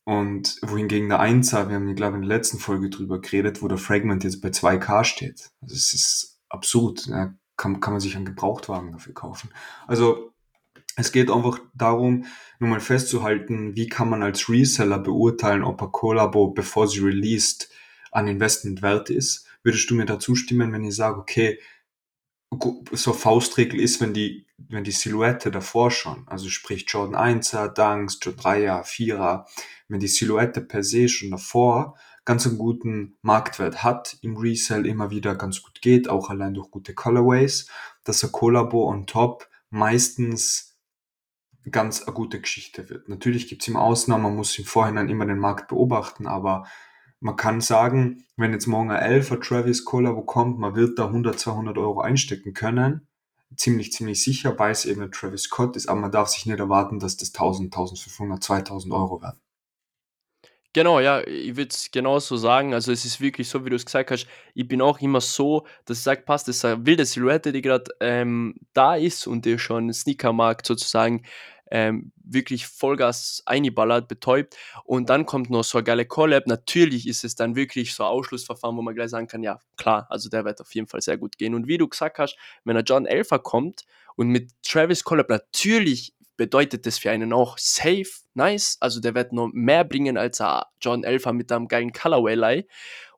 Und 0.04 0.59
wohingegen 0.62 1.09
der 1.09 1.21
Einser, 1.21 1.69
wir 1.69 1.76
haben, 1.76 1.95
glaube 1.95 2.16
ich, 2.16 2.23
in 2.23 2.28
der 2.28 2.37
letzten 2.37 2.59
Folge 2.59 2.90
drüber 2.90 3.21
geredet, 3.21 3.62
wo 3.62 3.69
der 3.69 3.78
Fragment 3.78 4.25
jetzt 4.25 4.40
bei 4.40 4.49
2K 4.49 5.04
steht. 5.04 5.50
Also 5.61 5.75
es 5.76 5.95
ist 5.95 6.40
absurd. 6.49 7.07
Ja, 7.07 7.35
kann, 7.57 7.81
kann 7.81 7.95
man 7.95 8.00
sich 8.00 8.16
einen 8.16 8.25
Gebrauchtwagen 8.25 8.92
dafür 8.92 9.14
kaufen. 9.14 9.50
Also 9.87 10.32
es 10.97 11.13
geht 11.13 11.31
einfach 11.31 11.61
darum, 11.75 12.27
nur 12.59 12.71
mal 12.71 12.81
festzuhalten, 12.81 13.77
wie 13.77 13.89
kann 13.89 14.09
man 14.09 14.23
als 14.23 14.49
Reseller 14.49 14.99
beurteilen, 14.99 15.65
ob 15.65 15.83
ein 15.83 15.93
Collabo, 15.93 16.49
bevor 16.49 16.87
sie 16.87 17.01
released, 17.01 17.71
an 18.11 18.29
Investment 18.29 18.83
wert 18.83 19.11
ist. 19.11 19.47
Würdest 19.63 19.91
du 19.91 19.95
mir 19.95 20.05
da 20.05 20.19
zustimmen, 20.19 20.73
wenn 20.73 20.85
ich 20.85 20.95
sage, 20.95 21.19
okay, 21.19 21.59
so 22.93 23.13
Faustregel 23.13 23.81
ist, 23.81 24.01
wenn 24.01 24.13
die, 24.13 24.47
wenn 24.59 24.85
die 24.85 24.93
Silhouette 24.93 25.51
davor 25.51 25.91
schon, 25.91 26.25
also 26.27 26.51
sprich 26.51 26.85
Jordan 26.87 27.41
1er, 27.41 27.69
Dunks, 27.69 28.19
Jordan 28.21 28.45
3er, 28.45 28.85
4er, 28.85 29.47
wenn 29.89 30.01
die 30.01 30.09
Silhouette 30.09 30.61
per 30.61 30.83
se 30.83 31.09
schon 31.09 31.31
davor 31.31 31.97
ganz 32.25 32.47
einen 32.47 32.59
guten 32.59 33.17
Marktwert 33.23 33.83
hat, 33.83 34.19
im 34.23 34.37
Resell 34.37 34.87
immer 34.87 35.11
wieder 35.11 35.35
ganz 35.35 35.63
gut 35.63 35.81
geht, 35.81 36.09
auch 36.09 36.31
allein 36.31 36.55
durch 36.55 36.71
gute 36.71 36.95
Colorways, 36.95 37.67
dass 38.05 38.21
der 38.21 38.31
Collabo 38.31 38.89
on 38.89 39.07
top 39.07 39.49
meistens 39.71 40.72
ganz 41.71 42.02
eine 42.02 42.14
gute 42.14 42.40
Geschichte 42.40 42.88
wird. 42.90 43.09
Natürlich 43.09 43.49
gibt 43.49 43.62
es 43.62 43.69
immer 43.69 43.83
Ausnahmen, 43.83 44.25
man 44.25 44.37
muss 44.37 44.59
im 44.59 44.64
Vorhinein 44.64 45.09
immer 45.09 45.26
den 45.26 45.38
Markt 45.38 45.69
beobachten, 45.69 46.26
aber 46.26 46.66
man 47.21 47.37
kann 47.37 47.61
sagen, 47.61 48.25
wenn 48.37 48.52
jetzt 48.52 48.66
morgen 48.66 48.90
ein 48.90 49.23
11er 49.23 49.40
Travis 49.40 49.85
Collabo 49.85 50.23
kommt, 50.23 50.59
man 50.59 50.75
wird 50.75 50.99
da 50.99 51.07
100, 51.07 51.38
200 51.38 51.78
Euro 51.78 52.00
einstecken 52.00 52.52
können. 52.52 53.07
Ziemlich, 53.57 53.92
ziemlich 53.92 54.25
sicher, 54.25 54.59
weil 54.59 54.73
es 54.73 54.87
eben 54.87 55.02
ein 55.02 55.12
Travis 55.12 55.42
Scott 55.42 55.76
ist, 55.76 55.88
aber 55.88 56.00
man 56.00 56.11
darf 56.11 56.28
sich 56.28 56.47
nicht 56.47 56.59
erwarten, 56.59 56.99
dass 56.99 57.16
das 57.16 57.28
1000, 57.28 57.66
1500, 57.66 58.42
2000 58.42 58.92
Euro 58.92 59.23
werden. 59.23 59.42
Genau, 60.75 61.00
ja, 61.00 61.21
ich 61.26 61.57
würde 61.57 61.69
es 61.71 61.91
genauso 61.91 62.37
sagen. 62.37 62.73
Also 62.73 62.93
es 62.93 63.05
ist 63.05 63.21
wirklich 63.21 63.49
so, 63.49 63.64
wie 63.64 63.71
du 63.71 63.76
es 63.76 63.85
gesagt 63.85 64.11
hast. 64.11 64.26
Ich 64.55 64.67
bin 64.67 64.81
auch 64.81 65.00
immer 65.00 65.21
so, 65.21 65.67
dass 65.85 65.99
ich 65.99 66.05
sage, 66.05 66.23
passt, 66.23 66.49
das 66.49 66.57
ist 66.57 66.64
eine 66.64 66.87
wilde 66.87 67.05
Silhouette, 67.05 67.52
die 67.52 67.61
gerade 67.61 67.91
ähm, 68.00 68.55
da 68.73 68.97
ist 68.97 69.26
und 69.26 69.45
der 69.45 69.59
schon 69.59 69.93
Sneakermarkt 69.93 70.67
sozusagen 70.67 71.25
ähm, 71.71 72.12
wirklich 72.25 72.67
Vollgas 72.67 73.43
eingeballert, 73.45 74.09
betäubt. 74.09 74.57
Und 74.85 75.11
dann 75.11 75.26
kommt 75.26 75.50
noch 75.50 75.62
so 75.64 75.76
eine 75.79 75.85
geile 75.85 76.07
Collab. 76.07 76.47
Natürlich 76.47 77.07
ist 77.07 77.25
es 77.25 77.35
dann 77.35 77.55
wirklich 77.55 77.95
so 77.95 78.05
ein 78.05 78.09
Ausschlussverfahren, 78.11 78.76
wo 78.76 78.83
man 78.83 78.95
gleich 78.95 79.11
sagen 79.11 79.26
kann, 79.26 79.43
ja, 79.43 79.59
klar, 79.76 80.07
also 80.11 80.31
der 80.31 80.45
wird 80.47 80.61
auf 80.62 80.75
jeden 80.75 80.87
Fall 80.87 81.02
sehr 81.02 81.19
gut 81.19 81.37
gehen. 81.37 81.55
Und 81.55 81.67
wie 81.69 81.76
du 81.79 81.87
gesagt 81.88 82.19
hast, 82.19 82.37
wenn 82.64 82.76
ein 82.79 82.85
John 82.87 83.05
Elfer 83.07 83.38
kommt 83.38 83.85
und 84.17 84.29
mit 84.29 84.50
Travis 84.62 85.05
Collab, 85.05 85.29
natürlich 85.29 86.14
bedeutet 86.37 86.87
das 86.87 86.99
für 86.99 87.11
einen 87.11 87.33
auch 87.33 87.59
safe, 87.59 88.09
nice. 88.35 88.77
Also 88.81 89.01
der 89.01 89.15
wird 89.15 89.33
noch 89.33 89.51
mehr 89.53 89.85
bringen 89.85 90.17
als 90.17 90.41
ein 90.41 90.62
John 90.81 91.05
Elfer 91.05 91.33
mit 91.33 91.53
einem 91.53 91.69
geilen 91.69 91.93
Colorway-Lie. 91.93 92.67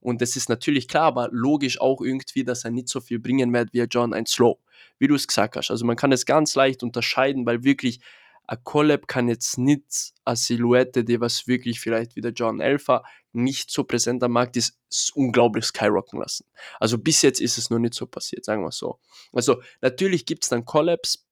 Und 0.01 0.21
das 0.21 0.37
ist 0.37 0.49
natürlich 0.49 0.89
klar, 0.89 1.05
aber 1.05 1.29
logisch 1.33 1.81
auch 1.81 2.01
irgendwie, 2.01 2.45
dass 2.45 2.65
er 2.65 2.71
nicht 2.71 2.89
so 2.89 3.01
viel 3.01 3.19
bringen 3.19 3.53
wird 3.53 3.73
wie 3.73 3.81
John 3.83 4.13
ein 4.13 4.27
Slow, 4.27 4.59
wie 4.99 5.09
du 5.09 5.15
es 5.15 5.27
gesagt 5.27 5.57
hast. 5.57 5.71
Also 5.71 5.87
man 5.87 5.97
kann 5.97 6.13
es 6.13 6.27
ganz 6.27 6.55
leicht 6.55 6.83
unterscheiden, 6.83 7.47
weil 7.47 7.65
wirklich 7.65 8.01
ein 8.47 8.59
Collab 8.63 9.09
kann 9.09 9.29
jetzt 9.29 9.57
nicht 9.57 10.13
eine 10.25 10.37
Silhouette, 10.37 11.05
die 11.05 11.21
was 11.21 11.47
wirklich 11.47 11.81
vielleicht 11.81 12.17
wie 12.17 12.21
der 12.21 12.33
John 12.33 12.61
Alpha 12.61 13.03
nicht 13.33 13.71
so 13.71 13.85
präsent 13.85 14.23
am 14.23 14.33
Markt 14.33 14.57
ist, 14.57 14.79
unglaublich 15.15 15.65
skyrocken 15.65 16.21
lassen. 16.21 16.45
Also 16.79 16.99
bis 16.99 17.23
jetzt 17.23 17.41
ist 17.41 17.59
es 17.59 17.71
noch 17.71 17.79
nicht 17.79 17.95
so 17.95 18.07
passiert, 18.07 18.45
sagen 18.45 18.63
wir 18.63 18.71
so. 18.71 19.01
Also 19.33 19.63
natürlich 19.81 20.27
gibt 20.27 20.45
es 20.45 20.51
dann 20.51 20.65
Collabs, 20.67 21.27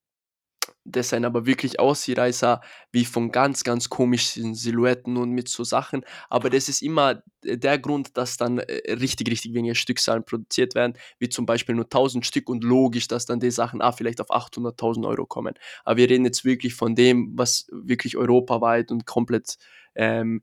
das 0.85 1.11
sind 1.11 1.25
aber 1.25 1.47
wirklich 1.47 1.79
Ausreißer 1.79 2.61
wie 2.91 3.05
von 3.05 3.31
ganz, 3.31 3.63
ganz 3.63 3.89
komischen 3.89 4.55
Silhouetten 4.55 5.17
und 5.17 5.31
mit 5.31 5.49
so 5.49 5.65
Sachen. 5.65 6.05
Aber 6.29 6.51
das 6.51 6.69
ist 6.69 6.83
immer 6.83 7.23
der 7.45 7.79
Grund, 7.79 8.17
dass 8.17 8.37
dann 8.37 8.59
äh, 8.59 8.93
richtig, 8.93 9.31
richtig 9.31 9.55
wenige 9.55 9.75
Stückzahlen 9.75 10.25
produziert 10.25 10.75
werden, 10.75 10.95
wie 11.19 11.29
zum 11.29 11.47
Beispiel 11.47 11.75
nur 11.75 11.85
1000 11.85 12.27
Stück 12.27 12.49
und 12.49 12.65
logisch, 12.65 13.09
dass 13.09 13.27
dann 13.27 13.41
die 13.41 13.51
Sachen 13.51 13.81
ah, 13.81 13.93
vielleicht 13.93 14.21
auf 14.21 14.31
800.000 14.31 15.07
Euro 15.07 15.27
kommen. 15.27 15.55
Aber 15.85 15.99
wir 15.99 16.11
reden 16.11 16.25
jetzt 16.25 16.45
wirklich 16.45 16.75
von 16.75 16.95
dem, 16.95 17.33
was 17.37 17.67
wirklich 17.71 18.17
europaweit 18.17 18.91
und 18.91 19.07
komplett 19.07 19.59
ähm, 19.95 20.43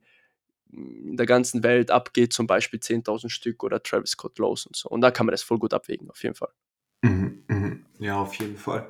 in 0.72 1.16
der 1.16 1.26
ganzen 1.26 1.62
Welt 1.64 1.90
abgeht, 1.90 2.32
zum 2.32 2.46
Beispiel 2.46 2.78
10.000 2.78 3.28
Stück 3.28 3.62
oder 3.64 3.82
Travis 3.82 4.10
Scott 4.12 4.38
Lows 4.38 4.66
und 4.66 4.76
so. 4.76 4.88
Und 4.88 5.00
da 5.00 5.10
kann 5.10 5.26
man 5.26 5.32
das 5.32 5.42
voll 5.42 5.58
gut 5.58 5.74
abwägen, 5.74 6.08
auf 6.10 6.22
jeden 6.22 6.34
Fall. 6.36 6.50
Ja, 8.00 8.16
auf 8.16 8.34
jeden 8.36 8.56
Fall. 8.56 8.88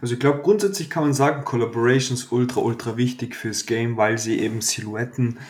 Also 0.00 0.14
ich 0.14 0.20
glaube, 0.20 0.40
grundsätzlich 0.40 0.88
kann 0.88 1.02
man 1.02 1.12
sagen, 1.12 1.44
Collaborations 1.44 2.30
ultra, 2.30 2.60
ultra 2.60 2.96
wichtig 2.96 3.34
fürs 3.34 3.66
Game, 3.66 3.96
weil 3.96 4.18
sie 4.18 4.38
eben 4.38 4.60
Silhouetten 4.60 5.40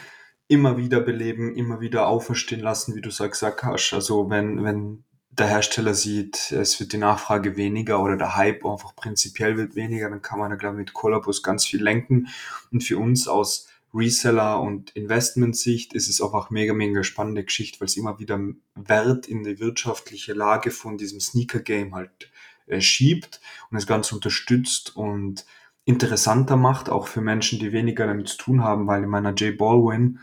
immer 0.48 0.78
wieder 0.78 1.00
beleben, 1.00 1.54
immer 1.54 1.82
wieder 1.82 2.06
auferstehen 2.06 2.62
lassen, 2.62 2.94
wie 2.94 3.02
du 3.02 3.10
sagst, 3.10 3.42
hast. 3.42 3.92
Also 3.92 4.30
wenn, 4.30 4.64
wenn 4.64 5.04
der 5.30 5.46
Hersteller 5.46 5.92
sieht, 5.92 6.52
es 6.52 6.80
wird 6.80 6.94
die 6.94 6.98
Nachfrage 6.98 7.56
weniger 7.58 8.02
oder 8.02 8.16
der 8.16 8.34
Hype 8.34 8.64
einfach 8.64 8.96
prinzipiell 8.96 9.58
wird 9.58 9.76
weniger, 9.76 10.08
dann 10.08 10.22
kann 10.22 10.38
man 10.38 10.50
da, 10.50 10.56
glaube 10.56 10.76
ich, 10.76 10.86
mit 10.86 10.94
Collabos 10.94 11.42
ganz 11.42 11.66
viel 11.66 11.82
lenken. 11.82 12.28
Und 12.70 12.82
für 12.82 12.96
uns 12.96 13.28
aus 13.28 13.68
Reseller 13.92 14.58
und 14.58 14.90
Investmentsicht 14.92 15.92
ist 15.92 16.08
es 16.08 16.22
auch 16.22 16.48
mega, 16.48 16.72
mega 16.72 17.04
spannende 17.04 17.44
Geschichte, 17.44 17.78
weil 17.80 17.88
es 17.88 17.96
immer 17.98 18.18
wieder 18.18 18.40
Wert 18.74 19.28
in 19.28 19.44
die 19.44 19.60
wirtschaftliche 19.60 20.32
Lage 20.32 20.70
von 20.70 20.96
diesem 20.96 21.20
Sneaker-Game 21.20 21.94
halt 21.94 22.31
schiebt 22.80 23.40
und 23.70 23.76
das 23.76 23.86
Ganze 23.86 24.14
unterstützt 24.14 24.96
und 24.96 25.44
interessanter 25.84 26.56
macht, 26.56 26.88
auch 26.88 27.08
für 27.08 27.20
Menschen, 27.20 27.58
die 27.58 27.72
weniger 27.72 28.06
damit 28.06 28.28
zu 28.28 28.38
tun 28.38 28.62
haben, 28.62 28.86
weil 28.86 29.02
in 29.02 29.08
meiner 29.08 29.34
J 29.34 29.56
Baldwin, 29.56 30.20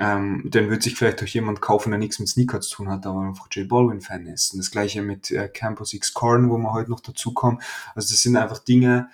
ähm, 0.00 0.42
den 0.44 0.70
wird 0.70 0.82
sich 0.82 0.96
vielleicht 0.96 1.22
auch 1.22 1.26
jemand 1.26 1.60
kaufen, 1.60 1.90
der 1.90 1.98
nichts 1.98 2.18
mit 2.18 2.28
Sneaker 2.28 2.60
zu 2.60 2.76
tun 2.76 2.88
hat, 2.88 3.06
aber 3.06 3.20
einfach 3.20 3.48
J 3.52 3.68
Baldwin-Fan 3.68 4.26
ist. 4.26 4.52
Und 4.52 4.58
das 4.58 4.70
gleiche 4.70 5.02
mit 5.02 5.30
äh, 5.30 5.48
Campus 5.48 5.92
X 5.92 6.14
Corn, 6.14 6.50
wo 6.50 6.56
wir 6.56 6.72
heute 6.72 6.90
noch 6.90 7.00
dazu 7.00 7.32
kommen. 7.34 7.60
Also 7.94 8.12
das 8.12 8.22
sind 8.22 8.36
einfach 8.36 8.58
Dinge, 8.58 9.08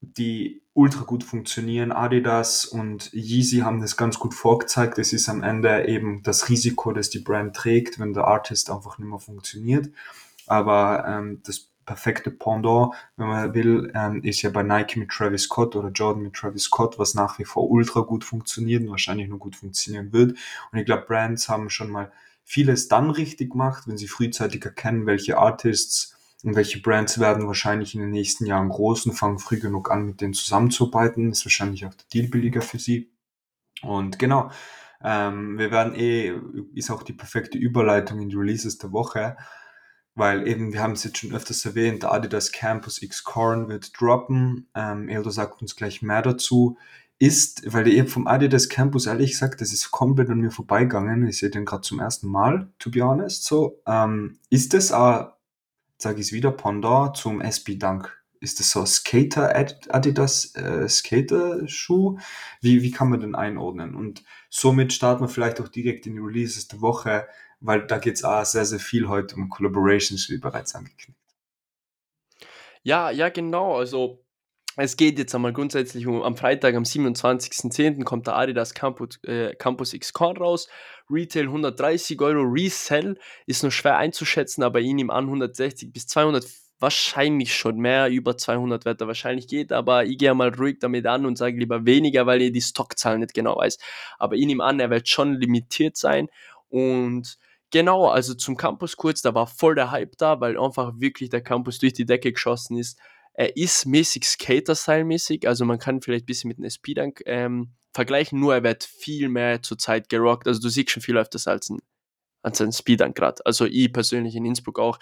die 0.00 0.62
ultra 0.74 1.04
gut 1.04 1.24
funktionieren. 1.24 1.92
Adidas 1.92 2.64
und 2.64 3.12
Yeezy 3.12 3.58
haben 3.58 3.80
das 3.80 3.96
ganz 3.96 4.18
gut 4.18 4.34
vorgezeigt. 4.34 4.98
Es 4.98 5.12
ist 5.12 5.28
am 5.28 5.42
Ende 5.42 5.86
eben 5.88 6.22
das 6.22 6.48
Risiko, 6.48 6.92
das 6.92 7.10
die 7.10 7.18
Brand 7.18 7.56
trägt, 7.56 7.98
wenn 7.98 8.12
der 8.12 8.24
Artist 8.24 8.70
einfach 8.70 8.98
nicht 8.98 9.08
mehr 9.08 9.18
funktioniert. 9.18 9.90
Aber 10.46 11.04
ähm, 11.06 11.42
das 11.44 11.69
perfekte 11.90 12.30
Pendant, 12.30 12.94
wenn 13.16 13.26
man 13.26 13.52
will, 13.52 13.90
ähm, 13.96 14.22
ist 14.22 14.42
ja 14.42 14.50
bei 14.50 14.62
Nike 14.62 14.96
mit 14.96 15.10
Travis 15.10 15.42
Scott 15.42 15.74
oder 15.74 15.88
Jordan 15.88 16.22
mit 16.22 16.34
Travis 16.34 16.62
Scott, 16.62 17.00
was 17.00 17.14
nach 17.14 17.40
wie 17.40 17.44
vor 17.44 17.68
ultra 17.68 18.02
gut 18.02 18.22
funktioniert 18.22 18.84
und 18.84 18.90
wahrscheinlich 18.90 19.26
nur 19.26 19.40
gut 19.40 19.56
funktionieren 19.56 20.12
wird. 20.12 20.38
Und 20.70 20.78
ich 20.78 20.86
glaube, 20.86 21.06
Brands 21.08 21.48
haben 21.48 21.68
schon 21.68 21.90
mal 21.90 22.12
vieles 22.44 22.86
dann 22.86 23.10
richtig 23.10 23.50
gemacht, 23.50 23.88
wenn 23.88 23.98
sie 23.98 24.06
frühzeitig 24.06 24.64
erkennen, 24.64 25.04
welche 25.06 25.36
Artists 25.36 26.16
und 26.44 26.54
welche 26.54 26.80
Brands 26.80 27.18
werden 27.18 27.48
wahrscheinlich 27.48 27.96
in 27.96 28.02
den 28.02 28.12
nächsten 28.12 28.46
Jahren 28.46 28.68
groß 28.68 29.06
und 29.06 29.14
fangen 29.14 29.40
früh 29.40 29.58
genug 29.58 29.90
an, 29.90 30.06
mit 30.06 30.20
denen 30.20 30.32
zusammenzuarbeiten. 30.32 31.32
Ist 31.32 31.44
wahrscheinlich 31.44 31.86
auch 31.86 31.94
der 31.94 32.06
Deal 32.14 32.28
billiger 32.28 32.62
für 32.62 32.78
sie. 32.78 33.10
Und 33.82 34.20
genau, 34.20 34.52
ähm, 35.02 35.58
wir 35.58 35.72
werden 35.72 35.96
eh, 35.96 36.38
ist 36.72 36.92
auch 36.92 37.02
die 37.02 37.14
perfekte 37.14 37.58
Überleitung 37.58 38.20
in 38.20 38.28
die 38.28 38.36
Releases 38.36 38.78
der 38.78 38.92
Woche, 38.92 39.36
weil 40.20 40.46
eben, 40.46 40.72
wir 40.72 40.80
haben 40.80 40.92
es 40.92 41.02
jetzt 41.02 41.18
schon 41.18 41.34
öfters 41.34 41.64
erwähnt, 41.64 42.04
der 42.04 42.12
Adidas 42.12 42.52
Campus 42.52 43.02
X 43.02 43.24
Corn 43.24 43.68
wird 43.68 44.00
droppen. 44.00 44.68
Ähm, 44.76 45.08
Eldo 45.08 45.30
sagt 45.30 45.60
uns 45.60 45.74
gleich 45.74 46.02
mehr 46.02 46.22
dazu. 46.22 46.78
Ist, 47.18 47.70
weil 47.70 47.88
ihr 47.88 48.06
vom 48.06 48.28
Adidas 48.28 48.68
Campus, 48.68 49.06
ehrlich 49.06 49.32
gesagt, 49.32 49.60
das 49.60 49.72
ist 49.72 49.90
komplett 49.90 50.30
an 50.30 50.38
mir 50.38 50.52
vorbeigegangen. 50.52 51.26
Ich 51.26 51.38
sehe 51.38 51.50
den 51.50 51.66
gerade 51.66 51.82
zum 51.82 51.98
ersten 51.98 52.28
Mal, 52.28 52.68
to 52.78 52.90
be 52.90 53.02
honest. 53.02 53.44
So, 53.44 53.82
ähm, 53.86 54.38
ist 54.48 54.72
das 54.72 54.92
auch 54.92 55.32
sage 56.00 56.20
ich 56.20 56.28
es 56.28 56.32
wieder, 56.32 56.50
Pendant 56.50 57.16
zum 57.16 57.40
SB 57.40 57.76
Dunk 57.76 58.16
ist 58.40 58.58
das 58.58 58.70
so 58.70 58.80
ein 58.80 58.86
Skater 58.86 59.54
Adidas 59.54 60.54
äh, 60.54 60.88
Skater 60.88 61.68
Schuh? 61.68 62.18
Wie, 62.62 62.82
wie 62.82 62.90
kann 62.90 63.10
man 63.10 63.20
den 63.20 63.34
einordnen? 63.34 63.94
Und 63.94 64.24
somit 64.48 64.94
starten 64.94 65.22
wir 65.22 65.28
vielleicht 65.28 65.60
auch 65.60 65.68
direkt 65.68 66.06
in 66.06 66.14
die 66.14 66.20
Releases 66.20 66.66
der 66.68 66.80
Woche, 66.80 67.26
weil 67.60 67.86
da 67.86 67.98
geht 67.98 68.16
es 68.16 68.24
auch 68.24 68.44
sehr, 68.44 68.64
sehr 68.64 68.80
viel 68.80 69.08
heute 69.08 69.36
um 69.36 69.48
Collaborations, 69.48 70.28
wie 70.30 70.38
bereits 70.38 70.74
angekündigt. 70.74 71.16
Ja, 72.82 73.10
ja, 73.10 73.28
genau. 73.28 73.76
Also 73.76 74.24
es 74.76 74.96
geht 74.96 75.18
jetzt 75.18 75.34
einmal 75.34 75.52
grundsätzlich 75.52 76.06
um, 76.06 76.22
am 76.22 76.36
Freitag, 76.36 76.74
am 76.74 76.84
27.10. 76.84 78.04
kommt 78.04 78.26
der 78.26 78.36
Adidas 78.36 78.72
Campus, 78.72 79.22
äh, 79.24 79.54
Campus 79.56 79.92
X 79.92 80.12
Con 80.12 80.36
raus. 80.36 80.68
Retail 81.10 81.46
130 81.46 82.20
Euro, 82.20 82.42
Resell 82.42 83.18
ist 83.46 83.62
nur 83.62 83.72
schwer 83.72 83.96
einzuschätzen, 83.96 84.62
aber 84.62 84.80
ihn 84.80 84.98
ihm 84.98 85.10
an 85.10 85.24
160 85.24 85.92
bis 85.92 86.06
200, 86.06 86.46
wahrscheinlich 86.78 87.54
schon 87.54 87.78
mehr, 87.78 88.08
über 88.08 88.36
200 88.36 88.84
wird 88.84 89.00
er 89.00 89.06
wahrscheinlich 89.06 89.48
geht, 89.48 89.70
aber 89.72 90.04
ich 90.04 90.16
gehe 90.18 90.32
mal 90.34 90.54
ruhig 90.54 90.78
damit 90.80 91.06
an 91.06 91.26
und 91.26 91.36
sage 91.36 91.58
lieber 91.58 91.84
weniger, 91.84 92.26
weil 92.26 92.40
ich 92.42 92.52
die 92.52 92.62
Stockzahlen 92.62 93.20
nicht 93.20 93.34
genau 93.34 93.56
weiß. 93.56 93.78
Aber 94.18 94.36
ihn 94.36 94.48
ihm 94.48 94.60
an, 94.60 94.80
er 94.80 94.88
wird 94.88 95.08
schon 95.08 95.34
limitiert 95.34 95.96
sein 95.96 96.28
und 96.68 97.36
Genau, 97.72 98.08
also 98.08 98.34
zum 98.34 98.56
Campus 98.56 98.96
kurz, 98.96 99.22
da 99.22 99.34
war 99.34 99.46
voll 99.46 99.76
der 99.76 99.92
Hype 99.92 100.16
da, 100.18 100.40
weil 100.40 100.58
einfach 100.58 100.94
wirklich 100.96 101.30
der 101.30 101.40
Campus 101.40 101.78
durch 101.78 101.92
die 101.92 102.04
Decke 102.04 102.32
geschossen 102.32 102.76
ist. 102.76 102.98
Er 103.32 103.56
ist 103.56 103.86
mäßig 103.86 104.24
Skater-Style-mäßig, 104.24 105.46
also 105.46 105.64
man 105.64 105.78
kann 105.78 106.02
vielleicht 106.02 106.24
ein 106.24 106.26
bisschen 106.26 106.48
mit 106.48 106.58
einem 106.58 106.70
Speedunk 106.70 107.22
ähm, 107.26 107.70
vergleichen, 107.92 108.40
nur 108.40 108.54
er 108.54 108.64
wird 108.64 108.84
viel 108.84 109.28
mehr 109.28 109.62
zur 109.62 109.78
Zeit 109.78 110.08
gerockt. 110.08 110.48
Also 110.48 110.60
du 110.60 110.68
siehst 110.68 110.90
schon 110.90 111.02
viel 111.02 111.16
öfters 111.16 111.46
als 111.46 111.70
ein, 111.70 111.78
als 112.42 112.60
ein 112.60 112.72
Speedunk 112.72 113.16
gerade. 113.16 113.44
Also 113.46 113.66
ich 113.66 113.92
persönlich 113.92 114.34
in 114.34 114.44
Innsbruck 114.44 114.80
auch. 114.80 114.98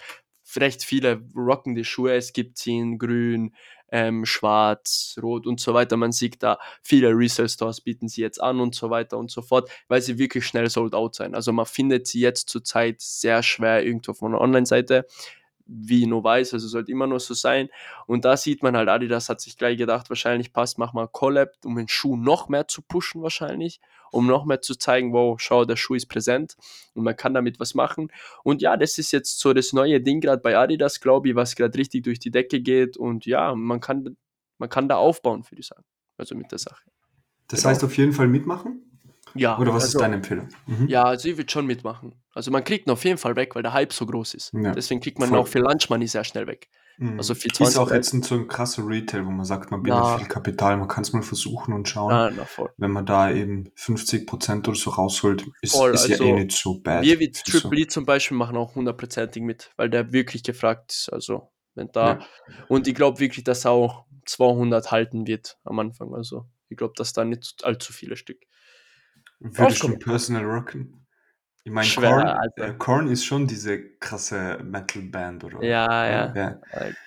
Recht 0.57 0.83
viele 0.83 1.21
rocken 1.35 1.75
die 1.75 1.83
Schuhe, 1.83 2.13
es 2.13 2.33
gibt 2.33 2.57
sie 2.57 2.77
in 2.77 2.97
grün, 2.97 3.53
ähm, 3.91 4.25
schwarz, 4.25 5.17
rot 5.21 5.47
und 5.47 5.59
so 5.59 5.73
weiter. 5.73 5.97
Man 5.97 6.11
sieht 6.11 6.41
da, 6.43 6.59
viele 6.81 7.09
Resale-Stores 7.09 7.81
bieten 7.81 8.07
sie 8.07 8.21
jetzt 8.21 8.41
an 8.41 8.59
und 8.59 8.75
so 8.75 8.89
weiter 8.89 9.17
und 9.17 9.31
so 9.31 9.41
fort, 9.41 9.69
weil 9.87 10.01
sie 10.01 10.17
wirklich 10.17 10.45
schnell 10.45 10.69
sold 10.69 10.93
out 10.93 11.15
sein. 11.15 11.35
Also 11.35 11.51
man 11.51 11.65
findet 11.65 12.07
sie 12.07 12.19
jetzt 12.19 12.49
zurzeit 12.49 13.01
sehr 13.01 13.43
schwer 13.43 13.85
irgendwo 13.85 14.13
von 14.13 14.33
einer 14.33 14.41
Online-Seite 14.41 15.05
wie 15.71 16.01
ich 16.01 16.07
nur 16.07 16.23
weiß, 16.23 16.53
also 16.53 16.67
sollte 16.67 16.91
immer 16.91 17.05
nur 17.05 17.19
so 17.19 17.33
sein. 17.33 17.69
Und 18.07 18.25
da 18.25 18.35
sieht 18.35 18.63
man 18.63 18.75
halt, 18.75 18.89
Adidas 18.89 19.29
hat 19.29 19.39
sich 19.39 19.57
gleich 19.57 19.77
gedacht, 19.77 20.09
wahrscheinlich 20.09 20.51
passt, 20.51 20.79
mach 20.79 20.93
mal 20.93 21.07
Collab, 21.07 21.51
um 21.63 21.75
den 21.75 21.87
Schuh 21.87 22.17
noch 22.17 22.49
mehr 22.49 22.67
zu 22.67 22.81
pushen 22.81 23.21
wahrscheinlich, 23.21 23.79
um 24.11 24.25
noch 24.25 24.45
mehr 24.45 24.61
zu 24.61 24.75
zeigen, 24.75 25.13
wow, 25.13 25.39
schau, 25.39 25.65
der 25.65 25.75
Schuh 25.75 25.93
ist 25.93 26.07
präsent 26.07 26.55
und 26.95 27.03
man 27.03 27.15
kann 27.15 27.33
damit 27.33 27.59
was 27.59 27.75
machen. 27.75 28.11
Und 28.43 28.61
ja, 28.61 28.77
das 28.77 28.97
ist 28.97 29.11
jetzt 29.11 29.39
so 29.39 29.53
das 29.53 29.71
neue 29.71 30.01
Ding 30.01 30.21
gerade 30.21 30.41
bei 30.41 30.57
Adidas, 30.57 30.99
glaube 30.99 31.29
ich, 31.29 31.35
was 31.35 31.55
gerade 31.55 31.77
richtig 31.77 32.03
durch 32.03 32.19
die 32.19 32.31
Decke 32.31 32.61
geht 32.61 32.97
und 32.97 33.25
ja, 33.25 33.53
man 33.53 33.79
kann, 33.79 34.17
man 34.57 34.69
kann 34.69 34.89
da 34.89 34.97
aufbauen, 34.97 35.43
würde 35.49 35.59
ich 35.59 35.67
sagen, 35.67 35.85
also 36.17 36.35
mit 36.35 36.51
der 36.51 36.59
Sache. 36.59 36.83
Das 37.47 37.61
genau. 37.61 37.69
heißt 37.71 37.83
auf 37.83 37.95
jeden 37.97 38.13
Fall 38.13 38.27
mitmachen? 38.27 38.88
Ja. 39.35 39.57
Oder 39.57 39.73
was 39.73 39.83
also, 39.83 39.97
ist 39.97 40.01
deine 40.01 40.15
Empfehlung? 40.15 40.49
Mhm. 40.67 40.87
Ja, 40.87 41.03
also 41.03 41.29
ich 41.29 41.37
würde 41.37 41.51
schon 41.51 41.65
mitmachen. 41.65 42.15
Also 42.33 42.51
man 42.51 42.63
kriegt 42.63 42.87
ihn 42.87 42.91
auf 42.91 43.03
jeden 43.03 43.17
Fall 43.17 43.35
weg, 43.35 43.55
weil 43.55 43.63
der 43.63 43.73
Hype 43.73 43.93
so 43.93 44.05
groß 44.05 44.33
ist. 44.33 44.53
Ja, 44.53 44.71
Deswegen 44.71 45.01
kriegt 45.01 45.19
man 45.19 45.29
voll. 45.29 45.39
auch 45.39 45.47
für 45.47 45.59
Lunch 45.59 45.89
Money 45.89 46.07
sehr 46.07 46.23
schnell 46.23 46.47
weg. 46.47 46.69
Mhm. 46.99 47.17
Also 47.17 47.33
für 47.33 47.47
20 47.47 47.67
ist 47.67 47.77
auch 47.77 47.91
jetzt 47.91 48.11
so 48.25 48.35
ein 48.35 48.47
krasser 48.47 48.85
Retail, 48.85 49.25
wo 49.25 49.31
man 49.31 49.45
sagt, 49.45 49.71
man 49.71 49.81
bindet 49.81 50.03
ja. 50.03 50.17
viel 50.17 50.27
Kapital, 50.27 50.75
man 50.75 50.89
kann 50.89 51.03
es 51.03 51.13
mal 51.13 51.21
versuchen 51.21 51.73
und 51.73 51.87
schauen. 51.87 52.11
Ja, 52.11 52.29
na, 52.29 52.69
Wenn 52.77 52.91
man 52.91 53.05
da 53.05 53.31
eben 53.31 53.69
50% 53.77 54.67
oder 54.67 54.75
so 54.75 54.89
rausholt, 54.89 55.45
ist, 55.61 55.75
voll, 55.75 55.93
ist 55.93 56.11
also 56.11 56.23
ja 56.23 56.29
eh 56.29 56.43
nicht 56.43 56.51
so 56.51 56.79
bad. 56.79 57.03
Wir 57.03 57.19
wie 57.19 57.31
Triple 57.31 57.79
E 57.79 57.87
zum 57.87 58.05
Beispiel 58.05 58.35
machen 58.35 58.57
auch 58.57 58.75
hundertprozentig 58.75 59.41
mit, 59.41 59.71
weil 59.77 59.89
der 59.89 60.11
wirklich 60.11 60.43
gefragt 60.43 60.91
ist. 60.91 61.09
Also 61.13 61.49
wenn 61.73 61.89
da. 61.93 62.19
Ja. 62.19 62.19
Und 62.67 62.87
ich 62.87 62.95
glaube 62.95 63.19
wirklich, 63.19 63.45
dass 63.45 63.65
er 63.65 63.71
auch 63.71 64.05
200 64.25 64.91
halten 64.91 65.25
wird 65.25 65.57
am 65.63 65.79
Anfang. 65.79 66.13
Also 66.13 66.47
ich 66.67 66.77
glaube, 66.77 66.93
dass 66.97 67.13
da 67.13 67.23
nicht 67.23 67.63
allzu 67.63 67.93
viele 67.93 68.17
Stück. 68.17 68.39
Würde 69.39 69.75
schon 69.75 69.99
Personal 69.99 70.45
rocken. 70.45 70.95
Ich 71.63 71.71
meine, 71.71 71.89
Korn, 71.89 72.49
äh, 72.55 72.73
Korn 72.77 73.07
ist 73.09 73.25
schon 73.25 73.45
diese 73.45 73.79
krasse 73.99 74.59
Metal-Band, 74.63 75.43
oder? 75.43 75.63
Ja, 75.63 76.09
ja. 76.09 76.33
ja. 76.35 76.61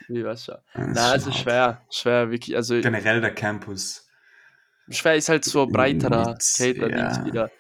Wie 0.09 0.25
was 0.25 0.45
schon. 0.45 0.57
Na, 0.75 1.13
also 1.13 1.33
schwer, 1.33 1.83
schwer, 1.91 2.31
wirklich. 2.31 2.55
Also, 2.55 2.81
Generell 2.81 3.21
der 3.21 3.35
Campus. 3.35 4.07
Schwer 4.91 5.17
ist 5.17 5.29
halt 5.29 5.45
so 5.45 5.67
breiterer 5.67 6.37
Skater-Dings 6.41 7.17
ja. 7.19 7.25
wieder. 7.25 7.51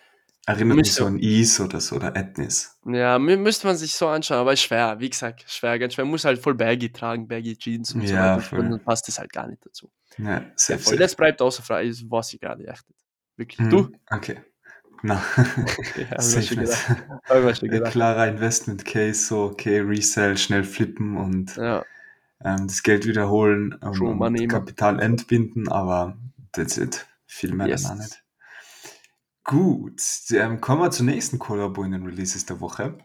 Erinnert 0.44 0.76
mich 0.78 0.92
so 0.92 1.06
an 1.06 1.18
Ease 1.18 1.62
oder 1.62 1.80
so, 1.80 1.96
oder 1.96 2.16
Ethnis. 2.16 2.76
Ja, 2.84 3.18
müsste 3.18 3.68
man 3.68 3.76
sich 3.76 3.92
so 3.92 4.08
anschauen, 4.08 4.38
aber 4.38 4.56
schwer, 4.56 4.98
wie 4.98 5.08
gesagt, 5.08 5.44
schwer, 5.46 5.78
ganz 5.78 5.94
schwer. 5.94 6.04
Man 6.04 6.10
muss 6.10 6.24
halt 6.24 6.40
voll 6.40 6.54
Baggy 6.54 6.92
tragen, 6.92 7.28
Baggy 7.28 7.56
Jeans 7.56 7.94
und 7.94 8.02
ja, 8.02 8.40
so 8.40 8.46
weiter. 8.46 8.58
Und 8.58 8.70
dann 8.70 8.84
passt 8.84 9.06
das 9.06 9.18
halt 9.18 9.32
gar 9.32 9.46
nicht 9.46 9.64
dazu. 9.64 9.90
Ja, 10.18 10.44
safe, 10.56 10.72
ja, 10.72 10.78
voll. 10.78 10.96
Das 10.98 11.14
bleibt 11.14 11.40
außer 11.40 11.62
frei, 11.62 11.90
was 12.08 12.34
ich 12.34 12.40
gerade 12.40 12.66
echt. 12.66 12.84
Wirklich. 13.36 13.60
Hm, 13.60 13.70
du? 13.70 13.92
Okay. 14.10 14.40
Na, 15.02 15.22
okay, 15.36 16.06
Klarer 17.90 18.28
Investment 18.28 18.84
Case, 18.84 19.26
so, 19.26 19.44
okay, 19.44 19.80
Resell, 19.80 20.36
schnell 20.36 20.62
flippen 20.62 21.16
und 21.16 21.56
ja. 21.56 21.84
ähm, 22.44 22.68
das 22.68 22.82
Geld 22.84 23.06
wiederholen 23.06 23.76
ähm, 23.82 24.20
und 24.20 24.48
Kapital 24.48 25.00
entbinden, 25.00 25.68
aber 25.68 26.16
that's 26.52 26.78
it. 26.78 27.06
Viel 27.26 27.52
mehr 27.52 27.66
yes. 27.66 27.82
dann 27.82 27.92
auch 27.92 28.02
nicht. 28.02 28.22
Gut, 29.44 30.00
ähm, 30.30 30.60
kommen 30.60 30.82
wir 30.82 30.90
zur 30.92 31.06
nächsten 31.06 31.40
Kollabo 31.40 31.82
in 31.82 31.92
den 31.92 32.06
Releases 32.06 32.46
der 32.46 32.60
Woche. 32.60 32.96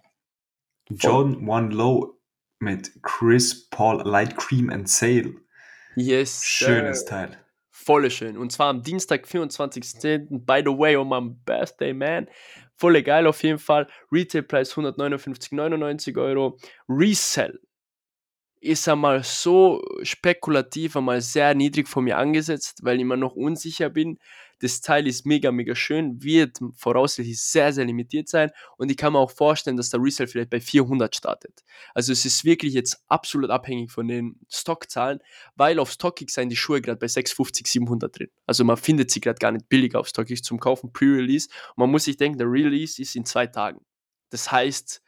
John 0.90 1.50
One 1.50 1.74
Low 1.74 2.20
mit 2.60 3.02
Chris 3.02 3.70
Paul 3.70 4.04
Light 4.08 4.38
Cream 4.38 4.70
and 4.70 4.88
Sale. 4.88 5.34
Yes. 5.96 6.46
Schönes 6.46 7.06
Teil 7.06 7.38
voll 7.88 8.12
schön. 8.12 8.38
Und 8.38 8.52
zwar 8.52 8.68
am 8.68 8.84
Dienstag, 8.84 9.26
24.10. 9.26 10.46
By 10.46 10.62
the 10.64 10.78
way, 10.78 10.98
on 10.98 11.08
my 11.08 11.34
birthday, 11.46 11.94
man. 11.94 12.28
Voll 12.76 13.02
geil 13.02 13.26
auf 13.26 13.42
jeden 13.44 13.60
Fall. 13.60 13.88
Retailpreis 14.12 14.74
159,99 14.74 16.22
Euro. 16.22 16.58
Resell 16.90 17.62
ist 18.60 18.90
einmal 18.90 19.24
so 19.24 19.82
spekulativ, 20.02 20.98
einmal 20.98 21.22
sehr 21.22 21.56
niedrig 21.56 21.88
von 21.88 22.04
mir 22.04 22.18
angesetzt, 22.18 22.80
weil 22.84 22.98
ich 22.98 23.04
immer 23.04 23.16
noch 23.16 23.36
unsicher 23.36 23.90
bin. 23.90 24.20
Das 24.60 24.82
Teil 24.82 25.08
ist 25.08 25.26
mega, 25.26 25.52
mega 25.52 25.76
schön, 25.76 26.22
wird 26.24 26.60
voraussichtlich 26.76 27.40
sehr, 27.42 27.74
sehr 27.74 27.86
limitiert 27.86 28.28
sein 28.28 28.52
und 28.78 28.90
ich 28.90 28.98
kann 28.98 29.14
mir 29.14 29.20
auch 29.20 29.32
vorstellen, 29.32 29.78
dass 29.78 29.90
der 29.90 30.02
Resale 30.02 30.28
vielleicht 30.28 30.50
bei 30.50 30.60
400 30.60 31.16
startet. 31.16 31.64
Also 31.94 32.12
es 32.12 32.26
ist 32.26 32.44
wirklich 32.44 32.74
jetzt 32.74 33.04
absolut 33.08 33.50
abhängig 33.50 33.92
von 33.92 34.08
den 34.08 34.40
Stockzahlen, 34.50 35.20
weil 35.56 35.80
auf 35.80 35.92
StockX 35.92 36.34
sind 36.34 36.50
die 36.50 36.56
Schuhe 36.56 36.82
gerade 36.82 37.00
bei 37.00 37.08
650, 37.08 37.68
700 37.68 38.18
drin. 38.18 38.30
Also 38.46 38.64
man 38.64 38.78
findet 38.78 39.12
sie 39.12 39.22
gerade 39.22 39.40
gar 39.40 39.52
nicht 39.52 39.70
billig 39.70 39.96
auf 39.96 40.08
StockX 40.08 40.42
zum 40.42 40.60
Kaufen, 40.60 40.92
Pre-Release. 40.92 41.50
Man 41.76 41.90
muss 41.90 42.06
sich 42.06 42.18
denken, 42.18 42.38
der 42.38 42.50
Release 42.50 43.02
ist 43.02 43.16
in 43.16 43.26
zwei 43.26 43.48
Tagen. 43.48 43.82
Das 44.30 44.52
heißt, 44.52 45.02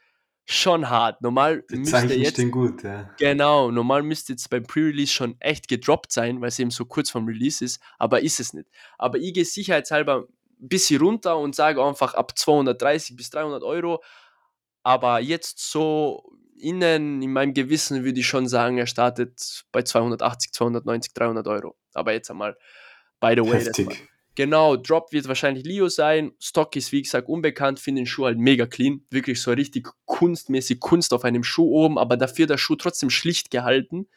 schon 0.50 0.90
hart. 0.90 1.22
Normal 1.22 1.64
die 1.70 1.76
müsste 1.76 2.14
jetzt 2.14 2.50
gut, 2.50 2.82
ja. 2.82 3.08
Genau, 3.18 3.70
normal 3.70 4.02
müsste 4.02 4.32
jetzt 4.32 4.50
beim 4.50 4.64
Pre-Release 4.64 5.12
schon 5.12 5.40
echt 5.40 5.68
gedroppt 5.68 6.12
sein, 6.12 6.40
weil 6.40 6.48
es 6.48 6.58
eben 6.58 6.70
so 6.70 6.84
kurz 6.84 7.10
vom 7.10 7.26
Release 7.26 7.64
ist, 7.64 7.80
aber 7.98 8.22
ist 8.22 8.40
es 8.40 8.52
nicht. 8.52 8.68
Aber 8.98 9.18
ich 9.18 9.32
gehe 9.32 9.44
sicherheitshalber 9.44 10.26
ein 10.60 10.68
bisschen 10.68 11.00
runter 11.00 11.38
und 11.38 11.54
sage 11.54 11.82
einfach 11.82 12.14
ab 12.14 12.36
230 12.36 13.16
bis 13.16 13.30
300 13.30 13.62
Euro. 13.62 14.02
Aber 14.82 15.20
jetzt 15.20 15.58
so 15.70 16.32
innen 16.58 17.22
in 17.22 17.32
meinem 17.32 17.54
Gewissen 17.54 18.04
würde 18.04 18.20
ich 18.20 18.26
schon 18.26 18.48
sagen, 18.48 18.76
er 18.76 18.86
startet 18.86 19.64
bei 19.72 19.82
280, 19.82 20.52
290, 20.52 21.14
300 21.14 21.46
Euro. 21.46 21.76
Aber 21.94 22.12
jetzt 22.12 22.30
einmal, 22.30 22.56
by 23.20 23.34
the 23.36 23.42
way, 23.42 23.64
Heftig. 23.64 24.09
Genau, 24.36 24.76
Drop 24.76 25.12
wird 25.12 25.28
wahrscheinlich 25.28 25.64
Leo 25.64 25.88
sein. 25.88 26.32
Stock 26.38 26.76
ist 26.76 26.92
wie 26.92 27.02
gesagt 27.02 27.28
unbekannt, 27.28 27.80
finde 27.80 28.02
den 28.02 28.06
Schuh 28.06 28.26
halt 28.26 28.38
mega 28.38 28.66
clean. 28.66 29.04
Wirklich 29.10 29.42
so 29.42 29.50
richtig 29.50 29.88
kunstmäßig 30.06 30.80
Kunst 30.80 31.12
auf 31.12 31.24
einem 31.24 31.42
Schuh 31.42 31.70
oben, 31.70 31.98
aber 31.98 32.16
dafür 32.16 32.46
der 32.46 32.58
Schuh 32.58 32.76
trotzdem 32.76 33.10
schlicht 33.10 33.50
gehalten. 33.50 34.08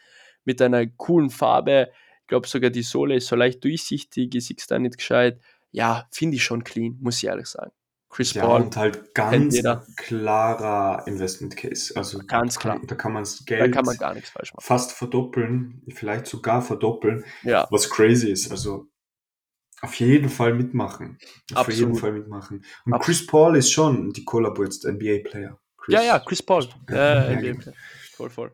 Mit 0.46 0.62
einer 0.62 0.86
coolen 0.86 1.30
Farbe. 1.30 1.90
Ich 2.22 2.28
glaube 2.28 2.48
sogar 2.48 2.70
die 2.70 2.84
Sohle 2.84 3.16
ist 3.16 3.28
so 3.28 3.36
leicht 3.36 3.64
durchsichtig, 3.64 4.36
ich 4.36 4.46
sehe 4.46 4.56
da 4.68 4.78
nicht 4.78 4.98
gescheit. 4.98 5.40
Ja, 5.72 6.08
finde 6.12 6.38
ich 6.38 6.44
schon 6.44 6.64
clean, 6.64 6.98
muss 7.02 7.18
ich 7.18 7.26
ehrlich 7.26 7.48
sagen. 7.48 7.72
Chris 8.14 8.34
ja, 8.36 8.46
Paul. 8.46 8.62
Und 8.62 8.78
halt 8.78 9.16
ganz 9.16 9.60
klarer 9.98 11.04
Investment 11.08 11.58
Case. 11.58 11.94
Also 11.96 12.20
ganz 12.20 12.60
klar. 12.60 12.80
da 12.86 12.96
kann 12.96 13.12
man 13.12 13.24
das 13.24 13.44
Geld 13.46 13.62
da 13.62 13.68
kann 13.70 13.86
man 13.86 13.98
gar 13.98 14.14
nichts 14.14 14.30
falsch 14.30 14.54
machen. 14.54 14.64
fast 14.64 14.92
verdoppeln, 14.92 15.82
vielleicht 15.90 16.28
sogar 16.28 16.62
verdoppeln, 16.62 17.26
ja. 17.42 17.68
was 17.72 17.90
crazy 17.90 18.32
ist. 18.32 18.52
Also 18.52 18.88
auf 19.84 19.96
jeden 19.96 20.30
Fall 20.30 20.54
mitmachen. 20.54 21.18
Auf 21.52 21.68
Absolut. 21.68 21.80
jeden 21.80 21.96
Fall 21.96 22.14
mitmachen. 22.14 22.66
Und 22.86 22.94
Absolut. 22.94 23.02
Chris 23.06 23.28
Paul 23.28 23.58
ist 23.58 23.72
schon 23.72 24.12
die 24.12 24.24
Kollabo 24.24 24.64
jetzt 24.64 24.86
NBA-Player. 24.86 25.60
Ja, 25.90 26.02
ja, 26.02 26.20
Chris 26.20 26.42
Paul. 26.42 26.66
Ja, 26.90 27.30
ja, 27.30 27.36
NBA-Player. 27.38 27.76
Voll, 28.14 28.30
voll. 28.30 28.52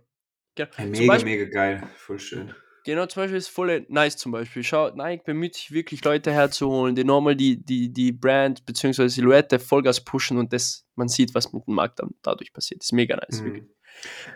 Genau. 0.56 0.70
Mega, 0.80 1.14
Beispiel, 1.14 1.38
mega 1.38 1.50
geil. 1.52 1.84
Voll 1.96 2.20
schön. 2.20 2.54
Genau, 2.84 3.06
zum 3.06 3.22
Beispiel 3.22 3.38
ist 3.38 3.50
voll 3.50 3.86
nice 3.90 4.18
zum 4.18 4.32
Beispiel. 4.32 4.64
Schau, 4.64 4.90
Nike 4.90 5.24
bemüht 5.24 5.54
sich 5.54 5.72
wirklich 5.72 6.04
Leute 6.04 6.32
herzuholen, 6.32 6.96
die 6.96 7.04
normal 7.04 7.36
die, 7.36 7.64
die, 7.64 7.94
die 7.94 8.12
Brand 8.12 8.66
bzw. 8.66 9.08
Silhouette 9.08 9.60
Vollgas 9.60 10.04
pushen 10.04 10.38
und 10.38 10.52
das, 10.52 10.88
man 10.96 11.10
sieht, 11.10 11.36
was 11.36 11.54
mit 11.54 11.68
dem 11.68 11.76
Markt 11.76 12.00
dann 12.00 12.16
dadurch 12.24 12.52
passiert. 12.52 12.82
Ist 12.82 12.94
mega 12.94 13.16
nice, 13.16 13.42
mhm. 13.42 13.46
wirklich. 13.46 13.66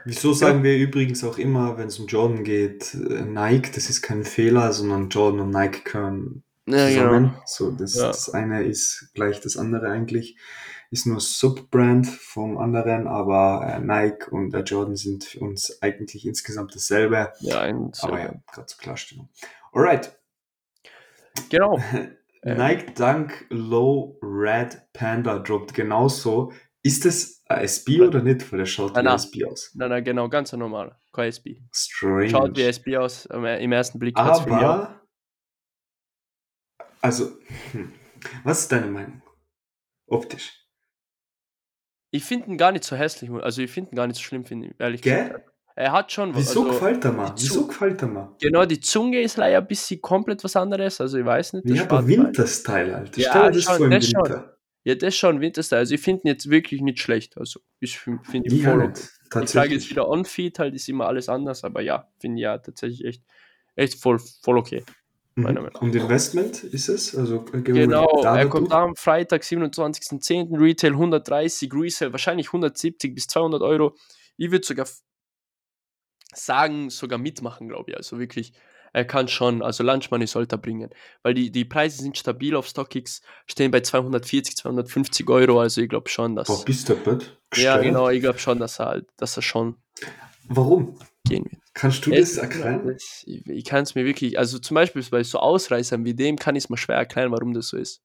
Wieso 0.06 0.34
sagen 0.34 0.62
wir 0.62 0.78
übrigens 0.78 1.24
auch 1.24 1.38
immer, 1.40 1.78
wenn 1.78 1.88
es 1.88 1.98
um 1.98 2.06
Jordan 2.06 2.44
geht, 2.44 2.94
äh, 2.94 3.24
Nike, 3.24 3.72
das 3.74 3.90
ist 3.90 4.02
kein 4.02 4.26
Fehler, 4.26 4.72
sondern 4.74 5.10
Jordan 5.10 5.40
und 5.40 5.50
Nike 5.50 5.84
gehören 5.86 6.44
Ja, 6.66 6.88
zusammen. 6.88 7.24
genau. 7.32 7.42
So, 7.46 7.72
das, 7.72 7.96
Ja. 7.96 8.08
das 8.08 8.30
eine 8.30 8.64
ist 8.64 9.12
gleich 9.14 9.42
das 9.42 9.58
andere 9.58 9.90
eigentlich. 9.90 10.38
Ist 10.92 11.08
nur 11.08 11.20
Subbrand 11.20 12.06
vom 12.08 12.58
anderen, 12.58 13.08
aber 13.08 13.66
äh, 13.68 13.80
Nike 13.80 14.32
und 14.32 14.54
äh, 14.54 14.60
Jordan 14.60 14.96
sind 14.96 15.24
für 15.24 15.40
uns 15.40 15.82
eigentlich 15.82 16.26
insgesamt 16.26 16.76
dasselbe. 16.76 17.34
Ja, 17.40 17.62
ein 17.62 17.92
Aber 18.02 18.20
ja, 18.20 18.34
gerade 18.52 18.68
zur 18.68 18.80
Klarstellung. 18.80 19.30
Alright. 19.72 20.16
Genau. 21.50 21.80
Nike 22.44 22.94
Dunk 22.94 23.46
Low 23.50 24.20
Red 24.22 24.82
Panda 24.94 25.40
droppt 25.40 25.74
genauso. 25.74 26.52
Ist 26.84 27.06
das 27.06 27.42
SB 27.48 28.02
oder 28.02 28.22
nicht? 28.22 28.52
Weil 28.52 28.60
der 28.60 28.66
schaut 28.66 28.92
wie 28.96 29.02
Nein. 29.02 29.16
SB 29.16 29.46
aus. 29.46 29.72
Nein, 29.74 29.90
nein, 29.90 30.04
genau, 30.04 30.28
ganz 30.30 30.52
normal. 30.54 30.96
Kein 31.14 31.30
SB. 31.30 31.62
Strange. 31.72 32.30
Schaut 32.30 32.58
wie 32.58 32.64
SB 32.64 32.98
aus, 32.98 33.26
im 33.26 33.72
ersten 33.72 34.00
Blick. 34.00 34.18
Aber, 34.18 35.03
also, 37.04 37.38
hm, 37.74 37.92
was 38.44 38.62
ist 38.62 38.72
deine 38.72 38.88
Meinung? 38.88 39.22
Optisch. 40.08 40.66
Ich 42.12 42.24
finde 42.24 42.48
ihn 42.48 42.58
gar 42.58 42.72
nicht 42.72 42.84
so 42.84 42.96
hässlich, 42.96 43.30
also 43.30 43.62
ich 43.62 43.72
finde 43.72 43.92
ihn 43.92 43.96
gar 43.96 44.08
nicht 44.08 44.18
so 44.18 44.24
schlimm, 44.24 44.46
finde 44.46 44.68
ich, 44.68 44.80
ehrlich 44.80 45.02
gesagt. 45.02 45.32
Gell? 45.32 45.44
Er 45.76 45.92
hat 45.92 46.12
schon 46.12 46.36
Wieso 46.36 46.62
also, 46.62 46.72
gefällt 46.72 47.04
er 47.04 47.12
mir? 47.12 47.34
Wieso 47.36 47.66
gefällt 47.66 48.02
er 48.04 48.08
mir? 48.08 48.36
Genau, 48.40 48.64
die 48.66 48.80
Zunge 48.80 49.20
ist 49.22 49.38
leider 49.38 49.58
ein 49.58 49.68
bisschen 49.68 50.00
komplett 50.02 50.44
was 50.44 50.56
anderes, 50.56 51.02
also 51.02 51.18
ich 51.18 51.26
weiß 51.26 51.54
nicht. 51.54 51.70
Ja, 51.70 51.84
aber. 51.84 52.08
Winterstyle, 52.08 52.96
Alter. 52.96 53.20
Ja, 53.20 53.30
Stell 53.32 53.42
dir 53.42 53.52
das 53.52 53.64
schon, 53.64 53.78
vor 53.78 53.86
im 53.86 53.92
das 53.92 54.06
schon. 54.06 54.24
Winter. 54.24 54.58
Ja, 54.84 54.96
das 54.96 55.08
ist 55.10 55.18
schon 55.18 55.42
Winterstyle. 55.42 55.80
Also 55.80 55.96
ich 55.96 56.02
finde 56.02 56.22
ihn 56.24 56.28
jetzt 56.28 56.50
wirklich 56.50 56.82
nicht 56.82 57.00
schlecht. 57.00 57.38
Also 57.38 57.60
ich 57.80 57.98
finde 57.98 58.24
find 58.24 58.52
ihn 58.52 58.64
voll. 58.64 58.94
Ich 59.42 59.50
sage 59.50 59.74
jetzt 59.74 59.90
wieder 59.90 60.08
On-Feed, 60.08 60.60
halt 60.60 60.76
ist 60.76 60.88
immer 60.88 61.08
alles 61.08 61.28
anders, 61.28 61.64
aber 61.64 61.82
ja, 61.82 62.08
finde 62.20 62.38
ich 62.38 62.44
ja 62.44 62.60
tatsächlich 62.60 63.04
echt, 63.04 63.24
echt 63.76 64.00
voll, 64.00 64.20
voll 64.20 64.60
okay. 64.60 64.84
Mhm. 65.36 65.70
Und 65.80 65.96
Investment 65.96 66.64
ist 66.64 66.90
es? 66.90 67.16
Also, 67.16 67.44
wir 67.52 67.62
Genau, 67.62 68.22
da 68.22 68.38
er 68.38 68.48
kommt 68.50 68.72
am 68.72 68.96
Freitag, 68.96 69.42
27.10. 69.42 70.60
Retail 70.60 70.92
130, 70.92 71.72
Resale 71.74 72.12
wahrscheinlich 72.12 72.48
170 72.48 73.16
bis 73.16 73.28
200 73.28 73.62
Euro. 73.62 73.96
Ich 74.38 74.52
würde 74.52 74.66
sogar 74.66 74.88
sagen, 76.36 76.90
sogar 76.90 77.18
mitmachen, 77.18 77.68
glaube 77.68 77.92
ich. 77.92 77.98
Also 77.98 78.20
wirklich, 78.20 78.54
er 78.94 79.06
kann 79.06 79.28
schon, 79.28 79.64
also 79.64 79.84
Lunch 79.84 80.12
Money 80.12 80.28
sollte 80.28 80.56
er 80.56 80.60
bringen. 80.60 80.92
Weil 81.24 81.34
die, 81.34 81.52
die 81.52 81.66
Preise 81.66 82.02
sind 82.02 82.18
stabil 82.18 82.56
auf 82.56 82.68
StockX, 82.68 83.22
stehen 83.48 83.72
bei 83.72 83.82
240, 83.82 84.56
250 84.56 85.30
Euro. 85.30 85.60
Also 85.60 85.82
ich 85.82 85.90
glaube 85.90 86.10
schon, 86.10 86.36
dass. 86.36 86.48
Boah, 86.48 86.64
bist 86.64 86.90
du 86.90 86.96
ja, 87.56 87.78
genau, 87.78 88.10
ich 88.10 88.22
glaube 88.22 88.40
schon, 88.40 88.60
dass 88.60 88.80
er 88.80 88.86
halt, 88.88 89.08
dass 89.18 89.36
er 89.36 89.44
schon 89.44 89.78
Warum? 90.48 91.00
gehen 91.26 91.46
wird. 91.46 91.63
Kannst 91.74 92.06
du 92.06 92.12
das 92.12 92.38
erklären? 92.38 92.96
Ich, 93.26 93.48
ich 93.48 93.66
kann 93.66 93.84
es 93.84 93.96
mir 93.96 94.06
wirklich, 94.06 94.38
also 94.38 94.60
zum 94.60 94.76
Beispiel 94.76 95.04
bei 95.10 95.24
so 95.24 95.40
Ausreißern 95.40 96.06
wie 96.06 96.14
dem 96.14 96.38
kann 96.38 96.56
ich 96.56 96.66
es 96.66 96.70
mir 96.70 96.78
schwer 96.78 96.98
erklären, 96.98 97.32
warum 97.32 97.54
das 97.54 97.70
so 97.70 97.78
ist. 97.78 98.02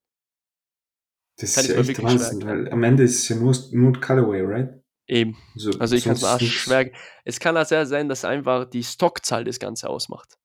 Das 1.37 1.55
kann 1.55 1.65
ist 1.65 1.71
ja 1.71 1.77
echt 1.79 2.03
Wahnsinn, 2.03 2.45
weil 2.47 2.73
am 2.73 2.83
Ende 2.83 3.05
ist 3.05 3.19
es 3.19 3.29
ja 3.29 3.37
nur, 3.37 3.55
nur 3.73 4.01
Colorway, 4.01 4.43
right? 4.43 4.83
Eben. 5.07 5.37
Also 5.79 5.97
ich 5.97 6.05
kann 6.05 6.15
es 6.15 6.23
mir 6.23 6.41
schwer. 6.41 6.91
Es 7.25 7.41
kann 7.41 7.57
auch 7.57 7.65
sehr 7.65 7.87
sein, 7.87 8.09
dass 8.09 8.25
einfach 8.25 8.69
die 8.69 8.83
Stockzahl 8.83 9.45
das 9.45 9.59
Ganze 9.59 9.89
ausmacht. 9.89 10.39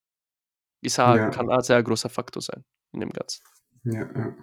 Ich 0.81 0.93
sage, 0.93 1.21
Ja. 1.21 1.29
kann 1.29 1.49
auch 1.49 1.61
sehr 1.61 1.81
großer 1.81 2.09
Faktor 2.09 2.41
sein 2.41 2.63
in 2.91 2.99
dem 2.99 3.09
Ganzen. 3.09 3.41
Ja, 3.85 4.01
ja. 4.01 4.35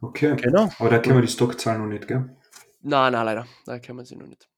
Okay. 0.00 0.34
Genau. 0.36 0.70
Aber 0.78 0.90
da 0.90 0.98
kennen 0.98 1.16
wir 1.16 1.22
die 1.22 1.28
Stockzahlen 1.28 1.80
noch 1.82 1.88
nicht, 1.88 2.08
gell? 2.08 2.36
Nein, 2.80 3.12
nein, 3.12 3.24
leider. 3.24 3.46
Da 3.66 3.78
kennen 3.78 3.98
wir 3.98 4.04
sie 4.04 4.16
noch 4.16 4.26
nicht. 4.26 4.48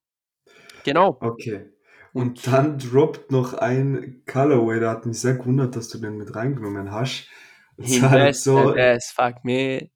Genau. 0.84 1.18
Okay. 1.20 1.70
Und 2.12 2.46
dann 2.46 2.78
droppt 2.78 3.30
noch 3.30 3.54
ein 3.54 4.22
Colorway, 4.26 4.80
da 4.80 4.90
hat 4.90 5.06
mich 5.06 5.20
sehr 5.20 5.34
gewundert, 5.34 5.76
dass 5.76 5.88
du 5.88 5.98
den 5.98 6.16
mit 6.16 6.34
reingenommen 6.34 6.90
hast. 6.90 7.28
Das 7.76 7.90
ist 7.90 8.02
halt 8.02 8.36
so 8.36 8.74
as 8.74 9.12
fuck 9.12 9.44
me. 9.44 9.90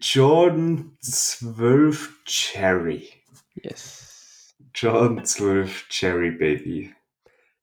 Jordan 0.00 0.96
12 1.00 2.24
Cherry. 2.24 3.08
Yes. 3.54 4.54
Jordan 4.74 5.24
12 5.24 5.88
Cherry, 5.88 6.30
Baby. 6.30 6.94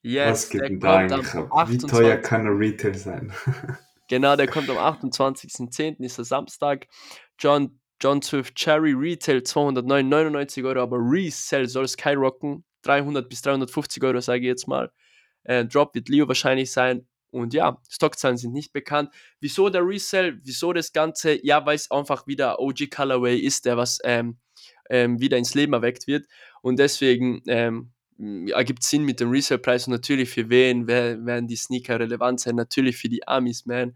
Yes, 0.02 0.30
Was 0.32 0.50
geht 0.50 0.62
denn 0.62 0.80
da 0.80 0.98
eigentlich 0.98 1.34
ab? 1.34 1.70
Wie 1.70 1.78
teuer 1.78 2.18
kann 2.18 2.48
ein 2.48 2.58
Retail 2.58 2.96
sein? 2.96 3.32
Genau, 4.10 4.36
der 4.36 4.48
kommt 4.48 4.70
am 4.70 4.76
28.10. 4.76 6.04
ist 6.04 6.18
der 6.18 6.26
Samstag. 6.26 6.86
John, 7.40 7.80
John 8.02 8.22
Swift 8.22 8.56
Cherry 8.56 8.92
Retail 8.92 9.42
299 9.42 10.66
Euro, 10.66 10.82
aber 10.82 10.98
Resell 10.98 11.70
soll 11.70 11.88
skyrocken. 11.88 12.66
300 12.82 13.30
bis 13.30 13.42
350 13.42 14.04
Euro, 14.04 14.20
sage 14.22 14.42
ich 14.42 14.48
jetzt 14.48 14.68
mal. 14.68 14.92
Äh, 15.44 15.66
Drop 15.66 15.96
wird 15.96 16.10
Leo 16.10 16.28
wahrscheinlich 16.28 16.72
sein. 16.72 17.08
Und 17.32 17.54
ja, 17.54 17.82
Stockzahlen 17.90 18.38
sind 18.38 18.52
nicht 18.54 18.74
bekannt. 18.74 19.10
Wieso 19.40 19.70
der 19.70 19.86
Resell? 19.88 20.40
Wieso 20.44 20.74
das 20.74 20.92
Ganze? 20.92 21.44
Ja, 21.46 21.66
weil 21.66 21.76
es 21.76 21.90
einfach 21.90 22.28
wieder 22.28 22.60
OG 22.60 22.90
Colorway 22.94 23.38
ist, 23.38 23.66
der 23.66 23.78
was 23.78 24.00
ähm, 24.04 24.38
ähm, 24.90 25.20
wieder 25.22 25.38
ins 25.38 25.54
Leben 25.56 25.72
erweckt 25.74 26.08
wird. 26.08 26.26
Und 26.62 26.78
deswegen 26.78 27.42
ähm, 27.48 27.92
ergibt 28.52 28.84
Sinn 28.84 29.04
mit 29.06 29.22
dem 29.22 29.32
Resale-Preis. 29.32 29.88
Und 29.88 29.94
natürlich 29.94 30.30
für 30.30 30.50
wen 30.50 30.88
wer- 30.88 31.26
werden 31.26 31.48
die 31.48 31.56
Sneaker 31.56 32.00
relevant 32.02 32.42
sein? 32.42 32.56
Natürlich 32.56 32.98
für 32.98 33.08
die 33.10 33.26
Amis, 33.28 33.66
man. 33.66 33.96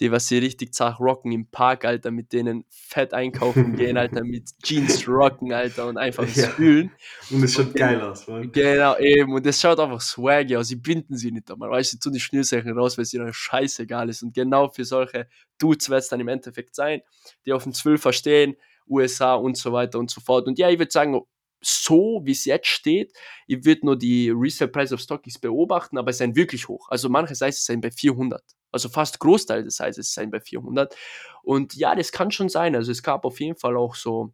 Die, 0.00 0.10
was 0.10 0.26
sie 0.26 0.38
richtig 0.38 0.74
zach 0.74 0.98
rocken 0.98 1.30
im 1.30 1.46
Park, 1.50 1.84
Alter, 1.84 2.10
mit 2.10 2.32
denen 2.32 2.64
fett 2.68 3.14
einkaufen 3.14 3.76
gehen, 3.76 3.96
Alter, 3.96 4.24
mit 4.24 4.50
Jeans 4.62 5.06
rocken, 5.06 5.52
Alter, 5.52 5.86
und 5.86 5.98
einfach 5.98 6.26
Ja. 6.34 6.48
fühlen. 6.48 6.90
Und 7.30 7.44
es 7.44 7.54
schaut 7.54 7.66
Und- 7.66 7.76
geil 7.76 8.00
aus, 8.00 8.26
man. 8.26 8.50
Genau, 8.50 8.96
eben. 8.98 9.32
Und 9.32 9.46
das 9.46 9.60
schaut 9.60 9.78
einfach 9.78 10.00
swaggy 10.00 10.56
aus. 10.56 10.66
Sie 10.68 10.76
binden 10.76 11.16
sie 11.16 11.30
nicht 11.30 11.48
einmal. 11.50 11.70
Weißt 11.70 11.92
du, 11.92 11.96
sie 11.96 12.00
tun 12.00 12.12
die 12.12 12.20
Schnürsenkel 12.20 12.72
raus, 12.76 12.98
weil 12.98 13.04
es 13.04 13.14
ihnen 13.14 13.32
scheißegal 13.32 14.08
ist. 14.08 14.22
Und 14.24 14.34
genau 14.34 14.68
für 14.68 14.84
solche 14.84 15.28
Dudes 15.58 15.88
wird 15.88 16.00
es 16.02 16.08
dann 16.08 16.18
im 16.20 16.28
Endeffekt 16.28 16.74
sein, 16.74 17.00
die 17.46 17.52
auf 17.52 17.62
dem 17.62 17.72
12er 17.72 18.12
stehen, 18.12 18.56
USA 18.88 19.34
und 19.34 19.56
so 19.56 19.72
weiter 19.72 19.98
und 20.00 20.10
so 20.10 20.20
fort. 20.20 20.46
Und 20.48 20.58
ja, 20.58 20.68
ich 20.70 20.78
würde 20.78 20.90
sagen, 20.90 21.20
so 21.64 22.22
wie 22.24 22.32
es 22.32 22.44
jetzt 22.44 22.66
steht, 22.68 23.12
ich 23.46 23.64
würde 23.64 23.86
nur 23.86 23.98
die 23.98 24.30
Resale 24.30 24.70
Price 24.70 24.92
of 24.92 25.00
Stockies 25.00 25.38
beobachten, 25.38 25.98
aber 25.98 26.10
es 26.10 26.18
sind 26.18 26.36
wirklich 26.36 26.68
hoch. 26.68 26.88
Also 26.90 27.08
manche 27.08 27.34
Sizes 27.34 27.64
sind 27.64 27.80
bei 27.80 27.90
400. 27.90 28.42
Also 28.72 28.88
fast 28.88 29.20
Großteil 29.20 29.64
des 29.64 29.76
Sizes 29.76 30.12
sind 30.12 30.30
bei 30.30 30.40
400. 30.40 30.94
Und 31.42 31.74
ja, 31.74 31.94
das 31.94 32.12
kann 32.12 32.30
schon 32.30 32.48
sein. 32.48 32.74
Also 32.74 32.90
es 32.92 33.02
gab 33.02 33.24
auf 33.24 33.40
jeden 33.40 33.56
Fall 33.56 33.76
auch 33.76 33.94
so 33.94 34.32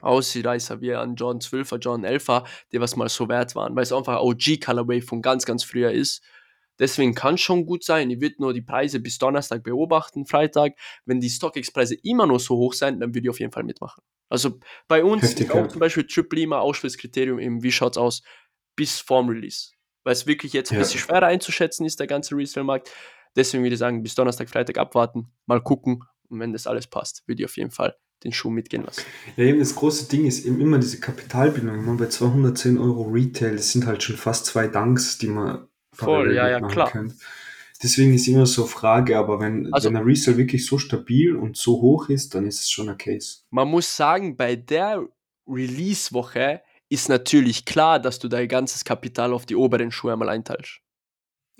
Ausreißer 0.00 0.80
wie 0.80 0.94
an 0.94 1.16
John 1.16 1.40
12er, 1.40 1.78
John 1.78 2.04
11er, 2.04 2.44
die 2.72 2.80
was 2.80 2.96
mal 2.96 3.08
so 3.08 3.28
wert 3.28 3.54
waren, 3.54 3.74
weil 3.74 3.84
es 3.84 3.92
einfach 3.92 4.20
OG 4.20 4.60
Colorway 4.64 5.00
von 5.00 5.22
ganz, 5.22 5.44
ganz 5.46 5.64
früher 5.64 5.90
ist. 5.92 6.22
Deswegen 6.78 7.14
kann 7.14 7.34
es 7.34 7.40
schon 7.40 7.66
gut 7.66 7.84
sein. 7.84 8.10
Ich 8.10 8.20
würde 8.20 8.36
nur 8.38 8.52
die 8.52 8.62
Preise 8.62 9.00
bis 9.00 9.18
Donnerstag 9.18 9.62
beobachten, 9.62 10.26
Freitag. 10.26 10.72
Wenn 11.04 11.20
die 11.20 11.30
StockX-Preise 11.30 11.94
immer 12.02 12.26
noch 12.26 12.40
so 12.40 12.56
hoch 12.56 12.74
sind, 12.74 13.00
dann 13.00 13.14
würde 13.14 13.26
ich 13.26 13.30
auf 13.30 13.40
jeden 13.40 13.52
Fall 13.52 13.62
mitmachen. 13.64 14.02
Also 14.28 14.58
bei 14.88 15.04
uns 15.04 15.22
Heftig, 15.22 15.46
ist 15.46 15.52
auch 15.52 15.56
ja. 15.56 15.68
zum 15.68 15.80
Beispiel 15.80 16.06
Triple 16.06 16.40
Lima 16.40 16.58
Ausschlusskriterium 16.58 17.38
eben, 17.38 17.62
wie 17.62 17.72
schaut 17.72 17.92
es 17.92 17.98
aus, 17.98 18.22
bis 18.74 18.98
vorm 18.98 19.28
Release. 19.28 19.70
Weil 20.02 20.12
es 20.14 20.26
wirklich 20.26 20.52
jetzt 20.52 20.72
ein 20.72 20.74
Ja. 20.74 20.80
bisschen 20.80 21.00
schwerer 21.00 21.26
einzuschätzen 21.26 21.86
ist, 21.86 22.00
der 22.00 22.06
ganze 22.06 22.36
Resale-Markt. 22.36 22.90
Deswegen 23.36 23.62
würde 23.62 23.74
ich 23.74 23.78
sagen, 23.78 24.02
bis 24.02 24.14
Donnerstag, 24.14 24.48
Freitag 24.50 24.78
abwarten, 24.78 25.28
mal 25.46 25.62
gucken. 25.62 26.04
Und 26.28 26.40
wenn 26.40 26.52
das 26.52 26.66
alles 26.66 26.86
passt, 26.86 27.22
würde 27.26 27.42
ich 27.42 27.46
auf 27.46 27.56
jeden 27.56 27.70
Fall 27.70 27.96
den 28.24 28.32
Schuh 28.32 28.50
mitgehen 28.50 28.84
lassen. 28.84 29.02
Ja, 29.36 29.44
eben 29.44 29.58
das 29.58 29.74
große 29.74 30.08
Ding 30.08 30.24
ist 30.24 30.44
eben 30.44 30.60
immer 30.60 30.78
diese 30.78 30.98
Kapitalbindung. 30.98 31.80
Ich 31.80 31.86
meine, 31.86 31.98
bei 31.98 32.06
210 32.08 32.78
Euro 32.78 33.02
Retail, 33.02 33.56
das 33.56 33.72
sind 33.72 33.86
halt 33.86 34.02
schon 34.02 34.16
fast 34.16 34.46
zwei 34.46 34.66
Dunks, 34.66 35.18
die 35.18 35.26
man 35.26 35.68
Voll, 35.94 36.34
ja, 36.34 36.48
ja, 36.48 36.60
klar. 36.60 36.90
kann. 36.90 37.12
Deswegen 37.82 38.14
ist 38.14 38.26
immer 38.28 38.46
so 38.46 38.64
Frage, 38.66 39.18
aber 39.18 39.40
wenn, 39.40 39.72
Also- 39.72 39.88
wenn 39.88 39.94
der 39.94 40.06
Resale 40.06 40.36
wirklich 40.38 40.64
so 40.64 40.78
stabil 40.78 41.34
und 41.36 41.56
so 41.56 41.80
hoch 41.82 42.08
ist, 42.08 42.34
dann 42.34 42.46
ist 42.46 42.60
es 42.60 42.70
schon 42.70 42.88
ein 42.88 42.96
Case. 42.98 43.38
Man 43.50 43.68
muss 43.68 43.94
sagen, 43.96 44.36
bei 44.36 44.56
der 44.56 45.04
Release-Woche 45.46 46.62
ist 46.88 47.08
natürlich 47.08 47.64
klar, 47.64 47.98
dass 47.98 48.18
du 48.18 48.28
dein 48.28 48.48
ganzes 48.48 48.84
Kapital 48.84 49.32
auf 49.32 49.46
die 49.46 49.56
oberen 49.56 49.90
Schuhe 49.90 50.12
einmal 50.12 50.28
einteilst. 50.28 50.80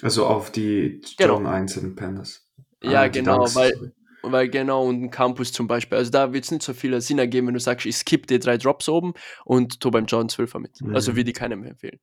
Also 0.03 0.27
auf 0.27 0.51
die 0.51 1.01
Genau. 1.19 1.45
1 1.45 1.77
und 1.77 1.95
Pandas. 1.97 2.47
Ja, 2.83 3.03
Ah, 3.03 3.09
genau, 3.09 3.37
Dunks, 3.39 3.55
weil-. 3.57 3.93
Weil 4.27 4.49
genau, 4.49 4.87
und 4.87 5.03
ein 5.03 5.11
Campus 5.11 5.53
zum 5.53 5.67
Beispiel. 5.67 5.99
Also 5.99 6.11
da 6.11 6.33
wird 6.33 6.45
es 6.45 6.51
nicht 6.51 6.63
so 6.63 6.73
viel 6.73 6.99
Sinn 7.03 7.19
ergeben, 7.19 7.47
wenn 7.49 7.55
du 7.55 7.61
sagst, 7.61 7.85
ich 7.85 7.95
skippe 7.97 8.27
die 8.27 8.39
drei 8.39 8.57
Drops 8.57 8.89
oben 8.89 9.13
und 9.45 9.81
tu 9.81 9.91
beim 9.91 10.07
John 10.07 10.29
12er 10.31 10.61
mit. 10.61 10.79
Also 10.95 11.13
Mhm. 11.13 11.17
würde 11.17 11.31
ich 11.31 11.37
keinem 11.37 11.63
empfehlen. 11.63 12.01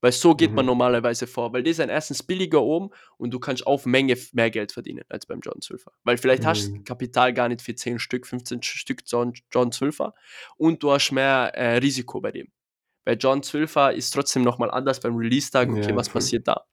Weil 0.00 0.12
so 0.12 0.34
geht 0.34 0.52
man 0.52 0.64
Mhm. 0.64 0.70
normalerweise 0.70 1.26
vor, 1.26 1.52
weil 1.52 1.62
die 1.62 1.72
sind 1.72 1.90
erstens 1.90 2.22
billiger 2.22 2.62
oben 2.62 2.90
und 3.18 3.32
du 3.32 3.38
kannst 3.38 3.66
auf 3.66 3.84
Menge 3.86 4.16
mehr 4.32 4.50
Geld 4.50 4.72
verdienen 4.72 5.04
als 5.08 5.26
beim 5.26 5.40
John 5.40 5.60
12er. 5.60 5.92
Weil 6.04 6.16
vielleicht 6.16 6.46
hast 6.46 6.68
du 6.68 6.72
Mhm. 6.76 6.84
Kapital 6.84 7.34
gar 7.34 7.48
nicht 7.48 7.62
für 7.62 7.74
10 7.74 7.98
Stück, 7.98 8.26
15 8.26 8.62
Stück 8.62 9.02
John, 9.06 9.34
John 9.52 9.70
12er 9.72 10.14
und 10.56 10.82
du 10.82 10.90
hast 10.92 11.12
mehr 11.12 11.52
äh, 11.54 11.76
Risiko 11.78 12.20
bei 12.20 12.30
dem. 12.32 12.48
Bei 13.04 13.14
John 13.14 13.42
12er 13.42 13.92
ist 13.92 14.10
trotzdem 14.10 14.42
nochmal 14.42 14.70
anders 14.70 15.00
beim 15.00 15.16
Release-Tag, 15.16 15.68
okay, 15.70 15.90
Ja, 15.90 15.96
was 15.96 16.08
voll. 16.08 16.20
passiert 16.20 16.46
da? 16.48 16.64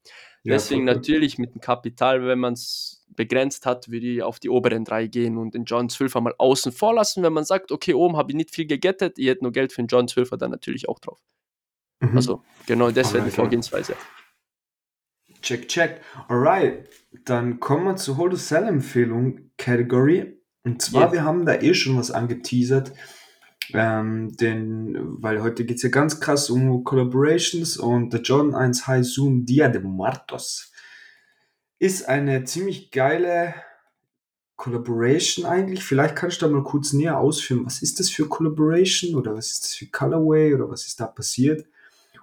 Ja, 0.44 0.54
Deswegen 0.56 0.86
voll. 0.86 0.96
natürlich 0.96 1.38
mit 1.38 1.54
dem 1.54 1.62
Kapital, 1.62 2.26
wenn 2.26 2.40
man 2.40 2.54
es 2.54 3.06
begrenzt 3.10 3.66
hat, 3.66 3.90
würde 3.90 4.06
ich 4.06 4.22
auf 4.24 4.40
die 4.40 4.50
oberen 4.50 4.86
drei 4.86 5.08
gehen 5.08 5.38
und 5.38 5.54
den 5.54 5.64
John 5.66 5.90
12er 5.90 6.22
mal 6.22 6.36
außen 6.38 6.72
vor 6.72 6.94
lassen. 6.94 7.24
Wenn 7.24 7.34
man 7.34 7.44
sagt, 7.46 7.72
okay, 7.72 7.94
oben 7.94 8.16
habe 8.18 8.32
ich 8.32 8.36
nicht 8.36 8.52
viel 8.54 8.68
gegettet, 8.68 9.18
ich 9.18 9.28
hätte 9.28 9.44
nur 9.44 9.52
Geld 9.52 9.74
für 9.74 9.82
den 9.82 9.88
John 9.88 10.08
12er, 10.08 10.38
dann 10.38 10.52
natürlich 10.52 10.88
auch 10.88 11.00
drauf. 11.00 11.20
Mhm. 12.00 12.16
Also 12.18 12.44
genau 12.66 12.92
das 12.92 13.08
wäre 13.08 13.18
die 13.18 13.20
Alright, 13.20 13.34
Vorgehensweise. 13.34 13.96
Check, 15.42 15.68
check. 15.68 16.02
Alright, 16.28 16.90
dann 17.26 17.60
kommen 17.60 17.86
wir 17.86 17.96
zur 17.96 18.18
Hold 18.18 18.38
Sell 18.38 18.64
Empfehlung 18.68 19.52
Category. 19.58 20.42
Und 20.64 20.82
zwar, 20.82 21.06
Yes. 21.06 21.14
wir 21.14 21.24
haben 21.24 21.46
da 21.46 21.56
eh 21.56 21.74
schon 21.74 21.98
was 21.98 22.12
angeteasert. 22.12 22.94
Ähm, 23.74 24.36
denn, 24.38 24.98
weil 25.22 25.42
heute 25.42 25.66
geht 25.66 25.78
es 25.78 25.84
ja 25.84 25.90
ganz 25.90 26.20
krass 26.22 26.50
um 26.50 26.84
Collaborations 26.86 27.78
und 27.78 28.14
der 28.14 28.22
John 28.22 28.56
1 28.56 28.88
High 28.88 29.06
Zoom 29.06 29.46
Dia 29.46 29.68
de 29.68 29.82
Muertos 29.82 30.72
ist 31.80 32.08
eine 32.08 32.44
ziemlich 32.46 32.92
geile 32.92 33.54
Collaboration 34.56 35.46
eigentlich. 35.46 35.84
Vielleicht 35.84 36.16
kannst 36.16 36.42
du 36.42 36.48
da 36.48 36.52
mal 36.52 36.64
kurz 36.64 36.94
näher 36.94 37.18
ausführen. 37.18 37.66
Was 37.66 37.82
ist 37.82 38.00
das 38.00 38.10
für 38.10 38.28
Collaboration 38.28 39.16
oder 39.16 39.36
was 39.36 39.52
ist 39.52 39.64
das 39.66 39.76
für 39.76 39.88
Colorway 39.88 40.54
oder 40.56 40.70
was 40.70 40.88
ist 40.88 41.00
da 41.00 41.08
passiert? 41.08 41.66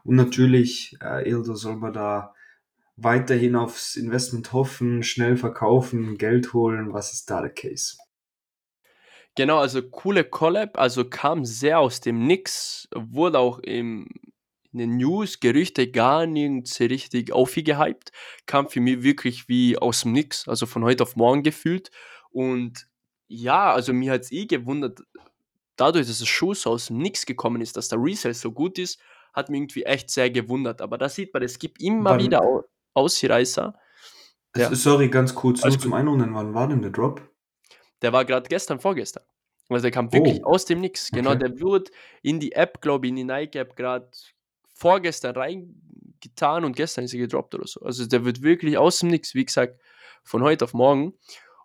Und 0.05 0.17
natürlich, 0.17 0.97
äh, 1.03 1.29
Ildo 1.29 1.55
soll 1.55 1.77
man 1.77 1.93
da 1.93 2.35
weiterhin 2.97 3.57
aufs 3.57 3.97
Investment 3.97 4.53
hoffen, 4.53 5.03
schnell 5.03 5.37
verkaufen, 5.37 6.17
Geld 6.17 6.53
holen. 6.53 6.93
Was 6.93 7.13
ist 7.13 7.31
da 7.31 7.41
der 7.41 7.51
Case? 7.51 7.97
Genau, 9.37 9.59
also 9.59 9.83
coole 9.83 10.23
Collab, 10.23 10.79
also 10.79 11.05
kam 11.05 11.45
sehr 11.45 11.81
aus 11.81 12.01
dem 12.01 12.25
Nix, 12.25 12.89
wurde 12.95 13.41
auch 13.41 13.59
im, 13.59 14.07
in 14.71 14.79
den 14.79 14.97
News, 14.97 15.41
Gerüchte 15.41 15.91
gar 15.91 16.27
nirgends 16.27 16.79
richtig 16.79 17.33
aufgehypt, 17.33 18.13
kam 18.47 18.69
für 18.69 18.81
mich 18.81 19.03
wirklich 19.03 19.49
wie 19.49 19.77
aus 19.77 20.03
dem 20.03 20.13
Nix, 20.13 20.47
also 20.47 20.67
von 20.67 20.85
heute 20.85 21.03
auf 21.03 21.17
morgen 21.17 21.43
gefühlt. 21.43 21.91
Und 22.31 22.87
ja, 23.27 23.73
also 23.73 23.93
mir 23.93 24.13
hat 24.13 24.21
es 24.21 24.31
eh 24.31 24.47
gewundert, 24.47 25.01
dadurch, 25.75 26.07
dass 26.07 26.21
es 26.21 26.29
Schuh 26.29 26.55
so 26.55 26.71
aus 26.71 26.87
dem 26.87 26.99
Nix 26.99 27.27
gekommen 27.27 27.61
ist, 27.61 27.77
dass 27.77 27.89
der 27.89 27.99
Resale 28.01 28.35
so 28.35 28.53
gut 28.53 28.79
ist, 28.79 29.01
hat 29.35 29.51
mich 29.51 29.59
irgendwie 29.61 29.83
echt 29.83 30.09
sehr 30.11 30.31
gewundert. 30.31 30.81
Aber 30.81 30.97
da 30.97 31.09
sieht 31.09 31.35
man, 31.35 31.43
es 31.43 31.59
gibt 31.59 31.83
immer 31.83 32.11
Wann- 32.11 32.21
wieder 32.21 32.43
Au 32.43 32.65
Ausreißer. 32.95 33.75
Ja. 34.57 34.73
Sorry, 34.75 35.09
ganz 35.09 35.35
kurz, 35.35 35.65
nur 35.65 35.77
zum 35.79 35.93
Einordnen, 35.95 36.33
wann 36.35 36.55
war 36.55 36.69
denn 36.69 36.81
der 36.81 36.93
Drop? 36.93 37.21
Der 38.03 38.13
war 38.13 38.25
gerade 38.25 38.49
gestern, 38.49 38.79
vorgestern. 38.79 39.25
Also 39.69 39.83
der 39.83 39.91
kam 39.91 40.13
wirklich 40.13 40.41
Oh, 40.45 40.51
aus 40.51 40.65
dem 40.65 40.81
Nix. 40.81 41.11
Genau, 41.11 41.31
okay. 41.31 41.39
der 41.41 41.59
wird 41.61 41.91
in 42.23 42.39
die 42.39 42.53
App, 42.53 42.81
glaube 42.81 43.07
ich, 43.07 43.11
in 43.11 43.17
die 43.17 43.25
Nike-App 43.25 43.75
gerade 43.75 44.09
vorgestern 44.75 45.35
reingetan 45.35 46.65
und 46.65 46.77
gestern 46.77 47.05
ist 47.05 47.15
er 47.15 47.21
gedroppt 47.21 47.55
oder 47.55 47.67
so. 47.67 47.81
Also 47.81 48.07
der 48.07 48.25
wird 48.25 48.43
wirklich 48.43 48.79
aus 48.79 48.99
dem 49.01 49.09
Nix, 49.11 49.35
wie 49.35 49.45
gesagt, 49.45 49.81
von 50.23 50.43
heute 50.43 50.65
auf 50.65 50.75
morgen. 50.75 51.15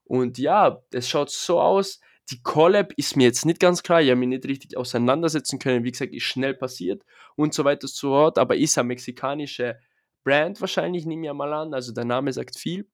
Und 0.06 0.38
ja, 0.40 0.82
es 0.92 1.08
schaut 1.08 1.30
so 1.30 1.60
aus. 1.62 2.00
Die 2.32 2.42
Collab 2.44 2.94
ist 2.94 3.16
mir 3.16 3.24
jetzt 3.24 3.46
nicht 3.46 3.60
ganz 3.60 3.82
klar. 3.82 4.02
Ich 4.02 4.10
habe 4.10 4.20
mich 4.20 4.30
nicht 4.30 4.46
richtig 4.46 4.78
auseinandersetzen 4.78 5.58
können. 5.58 5.84
Wie 5.84 5.92
gesagt, 5.92 6.14
ist 6.14 6.24
schnell 6.24 6.54
passiert 6.54 7.04
und 7.36 7.54
so 7.54 7.64
weiter 7.66 7.84
und 7.84 7.90
so 7.90 8.10
fort. 8.10 8.38
Aber 8.38 8.56
ist 8.56 8.78
eine 8.78 8.88
mexikanische 8.88 9.80
Brand 10.24 10.62
wahrscheinlich, 10.62 11.06
nehme 11.06 11.28
ich 11.28 11.34
mal 11.34 11.54
an. 11.54 11.74
Also 11.74 11.92
der 11.92 12.06
Name 12.06 12.32
sagt 12.32 12.58
viel. 12.58 12.88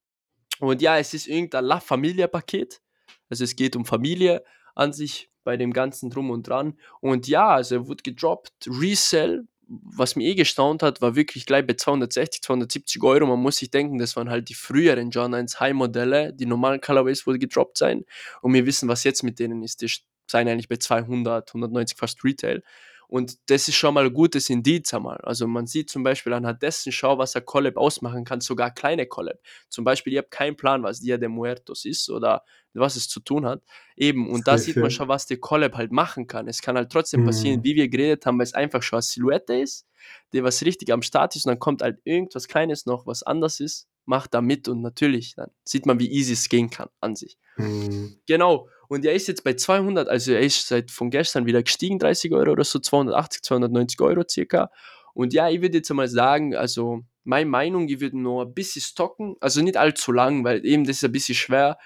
Und 0.59 0.81
ja, 0.81 0.97
es 0.97 1.13
ist 1.13 1.27
irgendein 1.27 1.65
La 1.65 1.79
Familia-Paket. 1.79 2.81
Also 3.29 3.43
es 3.43 3.55
geht 3.55 3.75
um 3.75 3.85
Familie 3.85 4.43
an 4.73 4.93
sich 4.93 5.29
bei 5.43 5.57
dem 5.57 5.73
ganzen 5.73 6.09
Drum 6.09 6.29
und 6.29 6.47
Dran. 6.47 6.79
Und 7.01 7.27
ja, 7.27 7.47
also 7.47 7.75
er 7.75 7.87
wurde 7.87 8.03
gedroppt. 8.03 8.53
Resell, 8.67 9.47
was 9.67 10.15
mir 10.15 10.25
eh 10.27 10.35
gestaunt 10.35 10.83
hat, 10.83 11.01
war 11.01 11.15
wirklich 11.15 11.45
gleich 11.45 11.65
bei 11.65 11.73
260, 11.73 12.41
270 12.41 13.03
Euro. 13.03 13.25
Man 13.25 13.39
muss 13.39 13.57
sich 13.57 13.71
denken, 13.71 13.97
das 13.97 14.15
waren 14.15 14.29
halt 14.29 14.49
die 14.49 14.53
früheren 14.53 15.09
John 15.09 15.33
1 15.33 15.59
High-Modelle. 15.59 16.33
Die 16.33 16.45
normalen 16.45 16.81
Colorways 16.81 17.25
wurde 17.25 17.39
gedroppt 17.39 17.77
sein. 17.77 18.05
Und 18.41 18.53
wir 18.53 18.65
wissen, 18.65 18.87
was 18.89 19.03
jetzt 19.03 19.23
mit 19.23 19.39
denen 19.39 19.63
ist. 19.63 19.81
Die 19.81 19.91
seien 20.27 20.47
eigentlich 20.47 20.69
bei 20.69 20.77
200, 20.77 21.49
190 21.49 21.97
fast 21.97 22.23
Retail. 22.23 22.63
Und 23.07 23.37
das 23.49 23.67
ist 23.67 23.75
schon 23.75 23.93
mal 23.93 24.05
ein 24.05 24.13
gutes 24.13 24.49
Indiz 24.49 24.93
einmal. 24.93 25.17
Also 25.23 25.47
man 25.47 25.67
sieht 25.67 25.89
zum 25.89 26.03
Beispiel 26.03 26.33
anhand 26.33 26.61
dessen, 26.61 26.91
schau, 26.91 27.17
was 27.17 27.35
ein 27.35 27.45
Collab 27.45 27.77
ausmachen 27.77 28.25
kann, 28.25 28.41
sogar 28.41 28.71
kleine 28.71 29.05
Collab. 29.05 29.37
Zum 29.69 29.83
Beispiel, 29.83 30.13
ich 30.13 30.17
habe 30.17 30.29
keinen 30.29 30.55
Plan, 30.57 30.83
was 30.83 30.99
Dia 30.99 31.17
de 31.17 31.29
Muertos 31.29 31.85
ist 31.85 32.09
oder 32.09 32.43
was 32.73 32.95
es 32.95 33.07
zu 33.07 33.19
tun 33.21 33.45
hat. 33.45 33.63
Eben, 33.95 34.29
und 34.29 34.47
da 34.47 34.57
sieht 34.57 34.75
man 34.75 34.85
ja. 34.85 34.89
schon, 34.89 35.07
was 35.07 35.25
die 35.27 35.37
Collab 35.37 35.75
halt 35.75 35.91
machen 35.91 36.27
kann. 36.27 36.47
Es 36.47 36.61
kann 36.61 36.75
halt 36.75 36.91
trotzdem 36.91 37.23
passieren, 37.25 37.59
Mhm. 37.59 37.63
wie 37.63 37.75
wir 37.75 37.87
geredet 37.87 38.25
haben, 38.25 38.37
weil 38.37 38.43
es 38.43 38.53
einfach 38.53 38.83
schon 38.83 38.97
eine 38.97 39.03
Silhouette 39.03 39.55
ist, 39.55 39.87
die 40.33 40.43
was 40.43 40.61
richtig 40.63 40.91
am 40.91 41.01
Start 41.01 41.35
ist 41.35 41.45
und 41.45 41.51
dann 41.51 41.59
kommt 41.59 41.81
halt 41.81 41.99
irgendwas 42.03 42.47
Kleines 42.47 42.85
noch, 42.85 43.07
was 43.07 43.23
anders 43.23 43.59
ist, 43.59 43.87
macht 44.05 44.33
da 44.33 44.41
mit 44.41 44.67
und 44.67 44.81
natürlich, 44.81 45.35
dann 45.35 45.49
sieht 45.63 45.85
man, 45.85 45.99
wie 45.99 46.11
easy 46.11 46.33
es 46.33 46.49
gehen 46.49 46.69
kann 46.69 46.89
an 46.99 47.15
sich. 47.15 47.37
Mhm. 47.57 48.19
Genau. 48.27 48.67
Und 48.87 49.05
er 49.05 49.13
ist 49.13 49.27
jetzt 49.27 49.43
bei 49.43 49.53
200, 49.53 50.07
also 50.07 50.31
er 50.33 50.41
ist 50.41 50.67
seit 50.67 50.91
von 50.91 51.09
gestern 51.09 51.45
wieder 51.45 51.63
gestiegen, 51.63 51.99
30 51.99 52.31
Euro 52.33 52.51
oder 52.51 52.63
so, 52.63 52.79
280, 52.79 53.41
290 53.43 54.01
Euro 54.01 54.23
circa. 54.29 54.71
Und 55.13 55.33
ja, 55.33 55.49
ich 55.49 55.61
würde 55.61 55.77
jetzt 55.77 55.89
einmal 55.89 56.07
sagen, 56.07 56.55
also 56.55 57.01
meine 57.23 57.49
Meinung, 57.49 57.87
ich 57.87 57.99
würde 57.99 58.19
nur 58.19 58.43
ein 58.43 58.53
bisschen 58.53 58.81
stocken, 58.81 59.35
also 59.39 59.61
nicht 59.61 59.77
allzu 59.77 60.11
lang, 60.11 60.43
weil 60.43 60.65
eben 60.65 60.85
das 60.85 60.97
ist 60.97 61.05
ein 61.05 61.11
bisschen 61.11 61.35
schwer, 61.35 61.77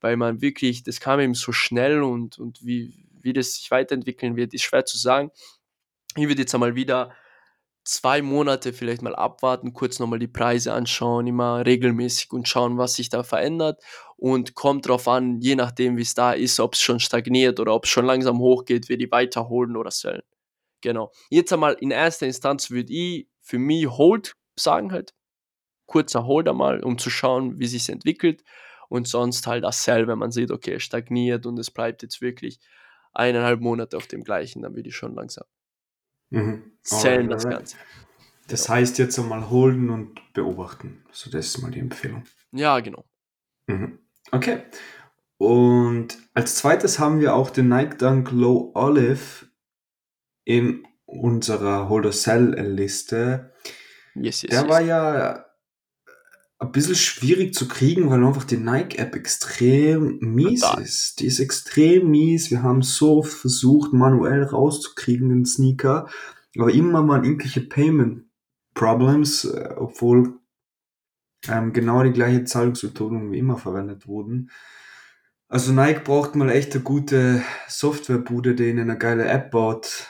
weil 0.00 0.16
man 0.16 0.40
wirklich, 0.40 0.82
das 0.82 1.00
kam 1.00 1.20
eben 1.20 1.34
so 1.34 1.52
schnell 1.52 2.02
und, 2.02 2.38
und 2.38 2.64
wie, 2.64 3.06
wie 3.20 3.32
das 3.32 3.54
sich 3.54 3.70
weiterentwickeln 3.70 4.36
wird, 4.36 4.54
ist 4.54 4.62
schwer 4.62 4.84
zu 4.84 4.98
sagen. 4.98 5.30
Ich 6.16 6.28
würde 6.28 6.40
jetzt 6.40 6.54
einmal 6.54 6.74
wieder 6.74 7.12
zwei 7.84 8.20
Monate 8.20 8.72
vielleicht 8.72 9.02
mal 9.02 9.14
abwarten, 9.14 9.72
kurz 9.72 9.98
nochmal 9.98 10.18
die 10.18 10.28
Preise 10.28 10.72
anschauen, 10.72 11.26
immer 11.26 11.64
regelmäßig 11.64 12.32
und 12.32 12.46
schauen, 12.46 12.76
was 12.76 12.94
sich 12.94 13.08
da 13.08 13.22
verändert. 13.22 13.82
Und 14.20 14.56
kommt 14.56 14.88
drauf 14.88 15.06
an, 15.06 15.40
je 15.40 15.54
nachdem, 15.54 15.96
wie 15.96 16.02
es 16.02 16.12
da 16.12 16.32
ist, 16.32 16.58
ob 16.58 16.74
es 16.74 16.80
schon 16.80 16.98
stagniert 16.98 17.60
oder 17.60 17.72
ob 17.72 17.84
es 17.84 17.90
schon 17.90 18.04
langsam 18.04 18.40
hochgeht, 18.40 18.88
wir 18.88 18.98
die 18.98 19.10
weiterholen 19.12 19.76
oder 19.76 19.92
sellen. 19.92 20.22
Genau. 20.80 21.12
Jetzt 21.30 21.52
einmal 21.52 21.74
in 21.74 21.92
erster 21.92 22.26
Instanz 22.26 22.70
würde 22.70 22.92
ich 22.92 23.28
für 23.40 23.58
mich 23.58 23.86
Hold 23.86 24.34
sagen 24.58 24.90
halt. 24.90 25.14
Kurzer 25.86 26.26
Hold 26.26 26.48
einmal, 26.48 26.82
um 26.82 26.98
zu 26.98 27.10
schauen, 27.10 27.60
wie 27.60 27.68
sich 27.68 27.88
entwickelt. 27.88 28.42
Und 28.88 29.06
sonst 29.06 29.46
halt 29.46 29.62
das 29.62 29.84
Sell, 29.84 30.08
wenn 30.08 30.18
man 30.18 30.32
sieht, 30.32 30.50
okay, 30.50 30.74
es 30.74 30.82
stagniert 30.82 31.46
und 31.46 31.58
es 31.58 31.70
bleibt 31.70 32.02
jetzt 32.02 32.20
wirklich 32.20 32.58
eineinhalb 33.12 33.60
Monate 33.60 33.96
auf 33.96 34.08
dem 34.08 34.24
gleichen, 34.24 34.62
dann 34.62 34.74
würde 34.74 34.88
ich 34.88 34.96
schon 34.96 35.14
langsam 35.14 35.44
Mhm. 36.30 36.72
zählen 36.82 37.30
Alright, 37.30 37.32
das. 37.32 37.44
Ganze. 37.44 37.76
Das 38.48 38.64
Genau. 38.64 38.74
heißt 38.76 38.98
jetzt 38.98 39.18
einmal 39.18 39.48
holden 39.50 39.90
und 39.90 40.32
beobachten. 40.32 41.04
So, 41.12 41.30
das 41.30 41.46
ist 41.46 41.58
mal 41.58 41.70
die 41.70 41.80
Empfehlung. 41.80 42.24
Ja, 42.52 42.80
genau. 42.80 43.04
Mhm. 43.66 43.98
Okay. 44.30 44.62
Und 45.38 46.18
als 46.34 46.56
zweites 46.56 46.98
haben 46.98 47.20
wir 47.20 47.34
auch 47.34 47.50
den 47.50 47.68
Nike 47.68 47.96
Dunk 47.98 48.32
Low 48.32 48.72
Olive 48.74 49.46
in 50.44 50.84
unserer 51.06 51.88
Holder 51.88 52.10
Cell 52.10 52.54
Liste. 52.60 53.52
Yes, 54.14 54.42
yes, 54.42 54.50
Der 54.50 54.60
yes. 54.62 54.68
war 54.68 54.80
ja 54.80 55.44
ein 56.58 56.72
bisschen 56.72 56.96
schwierig 56.96 57.54
zu 57.54 57.68
kriegen, 57.68 58.10
weil 58.10 58.24
einfach 58.24 58.44
die 58.44 58.56
Nike 58.56 58.98
App 58.98 59.14
extrem 59.14 60.18
mies 60.20 60.60
Total. 60.60 60.82
ist. 60.82 61.20
Die 61.20 61.26
ist 61.26 61.38
extrem 61.38 62.10
mies. 62.10 62.50
Wir 62.50 62.62
haben 62.64 62.82
so 62.82 63.18
oft 63.18 63.32
versucht, 63.32 63.92
manuell 63.92 64.42
rauszukriegen, 64.42 65.28
den 65.28 65.46
Sneaker. 65.46 66.08
Aber 66.56 66.72
immer 66.72 67.02
mal 67.02 67.24
irgendwelche 67.24 67.60
Payment 67.60 68.24
Problems, 68.74 69.44
äh, 69.44 69.74
obwohl 69.76 70.40
ähm, 71.46 71.72
genau 71.72 72.02
die 72.02 72.12
gleiche 72.12 72.44
Zahlungsmethoden 72.44 73.30
wie 73.32 73.38
immer 73.38 73.58
verwendet 73.58 74.06
wurden. 74.08 74.50
Also 75.48 75.72
Nike 75.72 76.04
braucht 76.04 76.34
mal 76.34 76.50
echt 76.50 76.74
eine 76.74 76.82
gute 76.84 77.42
Softwarebude, 77.68 78.54
die 78.54 78.68
ihnen 78.68 78.90
eine 78.90 78.98
geile 78.98 79.24
App 79.26 79.50
baut. 79.50 80.06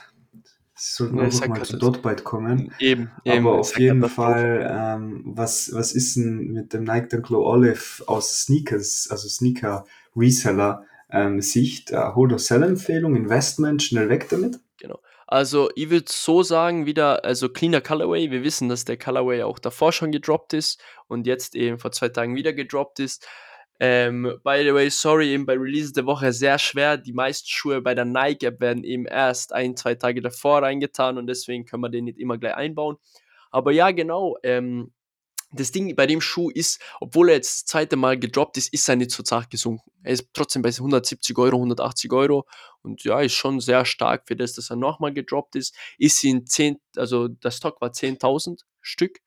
Sie 0.74 0.94
sollten 0.94 1.20
einfach 1.20 1.42
ja 1.42 1.48
mal 1.48 1.64
zu. 1.64 1.76
Dotbyte 1.76 2.24
kommen. 2.24 2.72
Eben, 2.78 3.10
eben. 3.24 3.46
Aber 3.46 3.58
auf 3.58 3.78
jeden. 3.78 4.08
Fall, 4.08 4.68
ähm, 4.68 5.22
was, 5.24 5.72
was 5.72 5.92
ist 5.92 6.16
denn 6.16 6.52
mit 6.52 6.72
dem 6.72 6.84
Nike 6.84 7.08
Dunk 7.08 7.28
Low 7.30 7.44
Olive 7.44 8.04
aus 8.06 8.42
Sneakers, 8.42 9.08
also 9.10 9.28
Sneaker 9.28 9.84
Reseller 10.16 10.84
ähm, 11.10 11.40
Sicht? 11.40 11.90
Äh, 11.90 12.14
Hold 12.14 12.32
or 12.32 12.38
Sell 12.38 12.62
Empfehlung, 12.62 13.16
Investment, 13.16 13.82
schnell 13.82 14.08
weg 14.08 14.28
damit? 14.30 14.60
Genau. 14.80 15.00
Also, 15.30 15.68
ich 15.74 15.90
würde 15.90 16.06
so 16.08 16.42
sagen, 16.42 16.86
wieder, 16.86 17.22
also 17.22 17.50
cleaner 17.50 17.82
Colorway. 17.82 18.30
Wir 18.30 18.42
wissen, 18.42 18.70
dass 18.70 18.86
der 18.86 18.96
Colorway 18.96 19.42
auch 19.42 19.58
davor 19.58 19.92
schon 19.92 20.10
gedroppt 20.10 20.54
ist 20.54 20.80
und 21.06 21.26
jetzt 21.26 21.54
eben 21.54 21.78
vor 21.78 21.92
zwei 21.92 22.08
Tagen 22.08 22.34
wieder 22.34 22.54
gedroppt 22.54 22.98
ist. 22.98 23.28
Ähm, 23.78 24.22
by 24.42 24.62
the 24.64 24.72
way, 24.72 24.88
sorry, 24.88 25.34
eben 25.34 25.44
bei 25.44 25.52
Release 25.52 25.92
der 25.92 26.06
Woche 26.06 26.32
sehr 26.32 26.58
schwer. 26.58 26.96
Die 26.96 27.12
meisten 27.12 27.46
Schuhe 27.46 27.82
bei 27.82 27.94
der 27.94 28.06
Nike 28.06 28.44
App 28.46 28.58
werden 28.60 28.84
eben 28.84 29.04
erst 29.04 29.52
ein, 29.52 29.76
zwei 29.76 29.94
Tage 29.96 30.22
davor 30.22 30.62
reingetan 30.62 31.18
und 31.18 31.26
deswegen 31.26 31.66
können 31.66 31.82
wir 31.82 31.90
den 31.90 32.06
nicht 32.06 32.18
immer 32.18 32.38
gleich 32.38 32.54
einbauen. 32.54 32.96
Aber 33.50 33.70
ja, 33.70 33.90
genau. 33.90 34.38
Ähm, 34.42 34.92
das 35.50 35.72
Ding 35.72 35.94
bei 35.96 36.06
dem 36.06 36.20
Schuh 36.20 36.50
ist, 36.50 36.80
obwohl 37.00 37.30
er 37.30 37.36
jetzt 37.36 37.56
das 37.56 37.64
zweite 37.64 37.96
Mal 37.96 38.18
gedroppt 38.18 38.56
ist, 38.58 38.72
ist 38.72 38.88
er 38.88 38.96
nicht 38.96 39.10
so 39.10 39.22
zart 39.22 39.50
gesunken. 39.50 39.90
Er 40.02 40.12
ist 40.12 40.28
trotzdem 40.32 40.62
bei 40.62 40.68
170 40.68 41.36
Euro, 41.38 41.56
180 41.56 42.12
Euro 42.12 42.46
und 42.82 43.04
ja, 43.04 43.20
ist 43.20 43.32
schon 43.32 43.60
sehr 43.60 43.84
stark 43.84 44.26
für 44.26 44.36
das, 44.36 44.52
dass 44.54 44.70
er 44.70 44.76
nochmal 44.76 45.12
gedroppt 45.12 45.56
ist. 45.56 45.74
Ist 45.96 46.22
in 46.24 46.46
10, 46.46 46.78
also 46.96 47.28
der 47.28 47.50
Stock 47.50 47.80
war 47.80 47.90
10.000 47.90 48.60
Stück, 48.80 49.20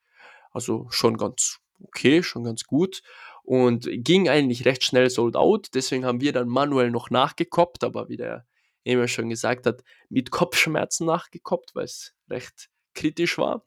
also 0.52 0.88
schon 0.90 1.18
ganz 1.18 1.60
okay, 1.84 2.22
schon 2.22 2.44
ganz 2.44 2.66
gut 2.66 3.02
und 3.44 3.88
ging 3.90 4.30
eigentlich 4.30 4.66
recht 4.66 4.84
schnell 4.84 5.10
sold 5.10 5.36
out. 5.36 5.70
Deswegen 5.74 6.06
haben 6.06 6.22
wir 6.22 6.34
dann 6.34 6.48
manuell 6.48 6.92
noch 6.92 7.10
nachgekoppt, 7.10 7.84
aber 7.84 8.10
wie 8.10 8.18
der 8.18 8.46
Emil 8.84 9.08
schon 9.08 9.30
gesagt 9.30 9.66
hat, 9.66 9.84
mit 10.10 10.32
Kopfschmerzen 10.32 11.06
nachgekoppt, 11.06 11.76
weil 11.76 11.86
es 11.86 12.14
recht 12.30 12.70
kritisch 12.94 13.38
war. 13.38 13.64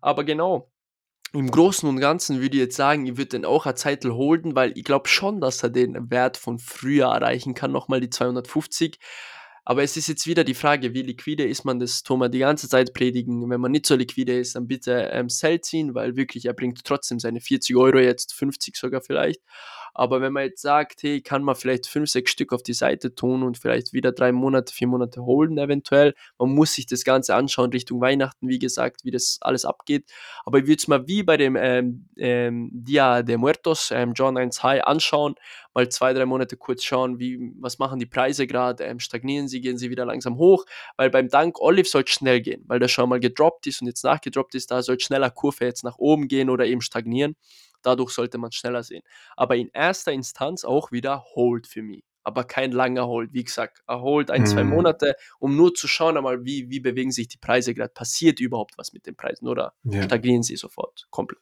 Aber 0.00 0.24
genau, 0.24 0.70
im 1.32 1.50
Großen 1.50 1.88
und 1.88 2.00
Ganzen 2.00 2.40
würde 2.40 2.56
ich 2.56 2.62
jetzt 2.62 2.76
sagen, 2.76 3.06
ich 3.06 3.16
würde 3.16 3.30
den 3.30 3.44
auch 3.44 3.66
eine 3.66 3.74
Zeitel 3.74 4.14
holen, 4.14 4.54
weil 4.54 4.76
ich 4.76 4.84
glaube 4.84 5.08
schon, 5.08 5.40
dass 5.40 5.62
er 5.62 5.70
den 5.70 6.10
Wert 6.10 6.36
von 6.36 6.58
früher 6.58 7.06
erreichen 7.06 7.54
kann, 7.54 7.72
nochmal 7.72 8.00
die 8.00 8.10
250. 8.10 8.98
Aber 9.64 9.82
es 9.82 9.98
ist 9.98 10.08
jetzt 10.08 10.26
wieder 10.26 10.44
die 10.44 10.54
Frage, 10.54 10.94
wie 10.94 11.02
liquide 11.02 11.44
ist 11.44 11.66
man 11.66 11.78
das 11.78 12.02
Thomas 12.02 12.30
die 12.30 12.38
ganze 12.38 12.70
Zeit 12.70 12.94
predigen. 12.94 13.50
Wenn 13.50 13.60
man 13.60 13.70
nicht 13.70 13.84
so 13.84 13.96
liquide 13.96 14.38
ist, 14.38 14.56
dann 14.56 14.66
bitte 14.66 15.10
ähm, 15.12 15.28
Sell 15.28 15.60
ziehen, 15.60 15.94
weil 15.94 16.16
wirklich 16.16 16.46
er 16.46 16.54
bringt 16.54 16.82
trotzdem 16.84 17.18
seine 17.18 17.42
40 17.42 17.76
Euro 17.76 17.98
jetzt, 17.98 18.32
50 18.32 18.76
sogar 18.76 19.02
vielleicht. 19.02 19.42
Aber 19.98 20.20
wenn 20.20 20.32
man 20.32 20.44
jetzt 20.44 20.62
sagt, 20.62 21.02
hey, 21.02 21.20
kann 21.20 21.42
man 21.42 21.56
vielleicht 21.56 21.88
fünf, 21.88 22.08
sechs 22.08 22.30
Stück 22.30 22.52
auf 22.52 22.62
die 22.62 22.72
Seite 22.72 23.16
tun 23.16 23.42
und 23.42 23.58
vielleicht 23.58 23.92
wieder 23.92 24.12
drei 24.12 24.30
Monate, 24.30 24.72
vier 24.72 24.86
Monate 24.86 25.24
holen 25.24 25.58
eventuell. 25.58 26.14
Man 26.38 26.50
muss 26.50 26.74
sich 26.74 26.86
das 26.86 27.02
Ganze 27.02 27.34
anschauen 27.34 27.72
Richtung 27.72 28.00
Weihnachten, 28.00 28.48
wie 28.48 28.60
gesagt, 28.60 29.00
wie 29.02 29.10
das 29.10 29.38
alles 29.40 29.64
abgeht. 29.64 30.08
Aber 30.44 30.58
ich 30.58 30.66
würde 30.66 30.76
es 30.76 30.86
mal 30.86 31.08
wie 31.08 31.24
bei 31.24 31.36
dem 31.36 31.56
ähm, 31.56 32.06
ähm, 32.16 32.70
Dia 32.72 33.24
de 33.24 33.38
Muertos, 33.38 33.90
ähm, 33.90 34.12
John 34.14 34.38
1 34.38 34.62
High 34.62 34.84
anschauen, 34.84 35.34
mal 35.74 35.88
zwei, 35.88 36.12
drei 36.12 36.26
Monate 36.26 36.56
kurz 36.56 36.84
schauen, 36.84 37.18
wie, 37.18 37.52
was 37.58 37.80
machen 37.80 37.98
die 37.98 38.06
Preise 38.06 38.46
gerade, 38.46 38.84
ähm, 38.84 39.00
stagnieren 39.00 39.48
sie, 39.48 39.60
gehen 39.60 39.78
sie 39.78 39.90
wieder 39.90 40.04
langsam 40.04 40.38
hoch, 40.38 40.64
weil 40.96 41.10
beim 41.10 41.28
Dank 41.28 41.60
Olive 41.60 41.88
soll 41.88 42.04
es 42.04 42.10
schnell 42.10 42.40
gehen, 42.40 42.62
weil 42.68 42.78
der 42.78 42.86
schon 42.86 43.08
mal 43.08 43.18
gedroppt 43.18 43.66
ist 43.66 43.80
und 43.80 43.88
jetzt 43.88 44.04
nachgedroppt 44.04 44.54
ist, 44.54 44.70
da 44.70 44.80
soll 44.80 45.00
schneller 45.00 45.30
Kurve 45.30 45.64
jetzt 45.64 45.82
nach 45.82 45.98
oben 45.98 46.28
gehen 46.28 46.50
oder 46.50 46.66
eben 46.66 46.82
stagnieren. 46.82 47.34
Dadurch 47.82 48.10
sollte 48.10 48.38
man 48.38 48.52
schneller 48.52 48.82
sehen. 48.82 49.02
Aber 49.36 49.56
in 49.56 49.68
erster 49.72 50.12
Instanz 50.12 50.64
auch 50.64 50.92
wieder 50.92 51.24
Hold 51.34 51.66
für 51.66 51.82
mich. 51.82 52.04
Aber 52.24 52.44
kein 52.44 52.72
langer 52.72 53.06
Hold. 53.06 53.32
Wie 53.32 53.44
gesagt, 53.44 53.82
er 53.86 54.00
Hold 54.02 54.30
ein, 54.30 54.44
zwei 54.44 54.64
Mhm. 54.64 54.70
Monate, 54.70 55.14
um 55.38 55.56
nur 55.56 55.74
zu 55.74 55.88
schauen, 55.88 56.16
einmal, 56.16 56.44
wie, 56.44 56.68
wie 56.70 56.80
bewegen 56.80 57.10
sich 57.12 57.28
die 57.28 57.38
Preise 57.38 57.74
gerade. 57.74 57.92
Passiert 57.94 58.40
überhaupt 58.40 58.76
was 58.76 58.92
mit 58.92 59.06
den 59.06 59.16
Preisen 59.16 59.48
oder 59.48 59.74
Ja. 59.84 60.02
stagnieren 60.04 60.42
sie 60.42 60.56
sofort 60.56 61.06
komplett? 61.10 61.40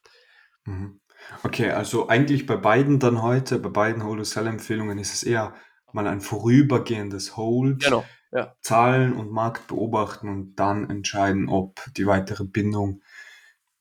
Mhm. 0.65 1.01
Okay, 1.43 1.71
also 1.71 2.09
eigentlich 2.09 2.47
bei 2.47 2.57
beiden 2.57 2.99
dann 2.99 3.23
heute, 3.23 3.59
bei 3.59 3.69
beiden 3.69 4.05
Hold-to-Sell-Empfehlungen 4.05 4.99
ist 4.99 5.15
es 5.15 5.23
eher 5.23 5.55
mal 5.93 6.07
ein 6.07 6.21
vorübergehendes 6.21 7.37
Hold, 7.37 7.83
Genau, 7.85 8.05
ja. 8.33 8.55
Zahlen 8.61 9.15
und 9.15 9.31
Markt 9.31 9.67
beobachten 9.69 10.29
und 10.29 10.57
dann 10.57 10.91
entscheiden, 10.91 11.49
ob 11.49 11.81
die 11.97 12.07
weitere 12.07 12.45
Bindung 12.45 13.03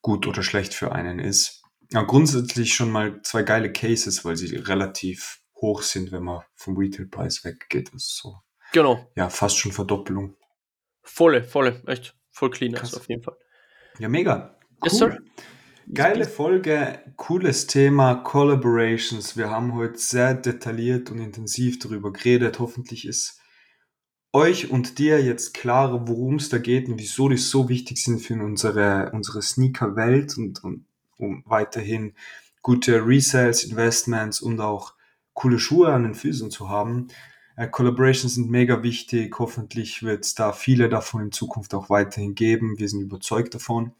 gut 0.02 0.28
oder 0.28 0.44
schlecht 0.44 0.74
für 0.76 0.94
einen 0.94 1.20
ist. 1.20 1.65
Ja, 1.92 2.02
grundsätzlich 2.04 2.74
schon 2.74 2.92
mal 2.92 3.22
zwei 3.22 3.44
geile 3.44 3.72
Cases, 3.72 4.26
weil 4.26 4.36
sie 4.36 4.56
relativ 4.56 5.42
hoch 5.56 5.82
sind, 5.82 6.12
wenn 6.12 6.24
man 6.24 6.44
vom 6.56 6.78
Retailpreis 6.78 7.44
weggeht. 7.44 7.90
Ist 7.94 8.18
so, 8.18 8.38
Genau. 8.74 9.10
ja, 9.16 9.30
fast 9.30 9.58
schon 9.58 9.72
Verdoppelung. 9.72 10.36
Volle, 11.04 11.44
volle, 11.44 11.82
echt. 11.88 12.16
Voll 12.32 12.50
clean 12.50 12.74
Krass. 12.74 12.90
also 12.90 12.98
auf 12.98 13.08
jeden 13.10 13.24
Fall. 13.24 13.38
Ja, 14.00 14.10
mega. 14.10 14.58
Cool. 14.82 14.90
Yes, 14.90 14.98
sir. 14.98 15.18
Geile 15.94 16.26
Folge, 16.26 17.00
cooles 17.16 17.68
Thema, 17.68 18.16
Collaborations. 18.16 19.38
Wir 19.38 19.52
haben 19.52 19.76
heute 19.76 20.00
sehr 20.00 20.34
detailliert 20.34 21.12
und 21.12 21.20
intensiv 21.20 21.78
darüber 21.78 22.12
geredet. 22.12 22.58
Hoffentlich 22.60 23.06
ist 23.08 23.40
euch 24.34 24.72
und 24.72 24.98
dir 24.98 25.24
jetzt 25.24 25.54
klarer, 25.54 26.08
worum 26.08 26.36
es 26.36 26.50
da 26.50 26.58
geht 26.58 26.90
und 26.90 27.00
wieso 27.00 27.30
die 27.30 27.38
so 27.38 27.70
wichtig 27.70 28.04
sind 28.04 28.20
für 28.20 28.34
unsere, 28.34 29.12
unsere 29.14 29.42
Sneaker-Welt 29.44 30.38
und, 30.38 30.64
und 30.64 30.88
um 31.18 31.44
weiterhin 31.46 32.14
gute 32.62 33.06
Resales, 33.06 33.64
Investments 33.64 34.42
und 34.42 34.60
auch 34.60 34.94
coole 35.34 35.60
Schuhe 35.60 35.94
an 35.94 36.04
den 36.04 36.16
Füßen 36.16 36.50
zu 36.50 36.70
haben. 36.70 37.10
Äh, 37.58 37.68
Collaborations 37.68 38.36
sind 38.36 38.50
mega 38.50 38.84
wichtig. 38.84 39.38
Hoffentlich 39.38 40.04
wird 40.04 40.26
es 40.26 40.36
da 40.36 40.52
viele 40.52 40.90
davon 40.90 41.24
in 41.24 41.32
Zukunft 41.32 41.74
auch 41.74 41.90
weiterhin 41.90 42.36
geben. 42.36 42.80
Wir 42.80 42.90
sind 42.90 43.02
überzeugt 43.02 43.54
davon. 43.54 43.94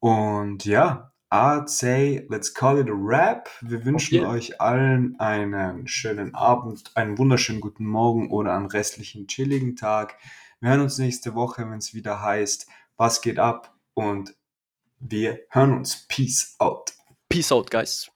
Und 0.00 0.64
ja, 0.64 1.12
I'd 1.30 1.68
say, 1.68 2.26
let's 2.28 2.52
call 2.52 2.78
it 2.78 2.88
a 2.88 2.94
wrap. 2.94 3.48
Wir 3.60 3.84
wünschen 3.84 4.14
jeden. 4.14 4.26
euch 4.26 4.60
allen 4.60 5.18
einen 5.18 5.88
schönen 5.88 6.34
Abend, 6.34 6.92
einen 6.94 7.18
wunderschönen 7.18 7.60
guten 7.60 7.86
Morgen 7.86 8.30
oder 8.30 8.54
einen 8.54 8.66
restlichen 8.66 9.26
chilligen 9.26 9.74
Tag. 9.74 10.16
Wir 10.60 10.70
hören 10.70 10.82
uns 10.82 10.98
nächste 10.98 11.34
Woche, 11.34 11.68
wenn 11.68 11.78
es 11.78 11.94
wieder 11.94 12.22
heißt, 12.22 12.68
was 12.96 13.20
geht 13.20 13.38
ab? 13.38 13.74
Und 13.94 14.36
wir 14.98 15.40
hören 15.50 15.78
uns. 15.78 16.06
Peace 16.08 16.56
out. 16.58 16.92
Peace 17.28 17.52
out, 17.52 17.70
guys. 17.70 18.10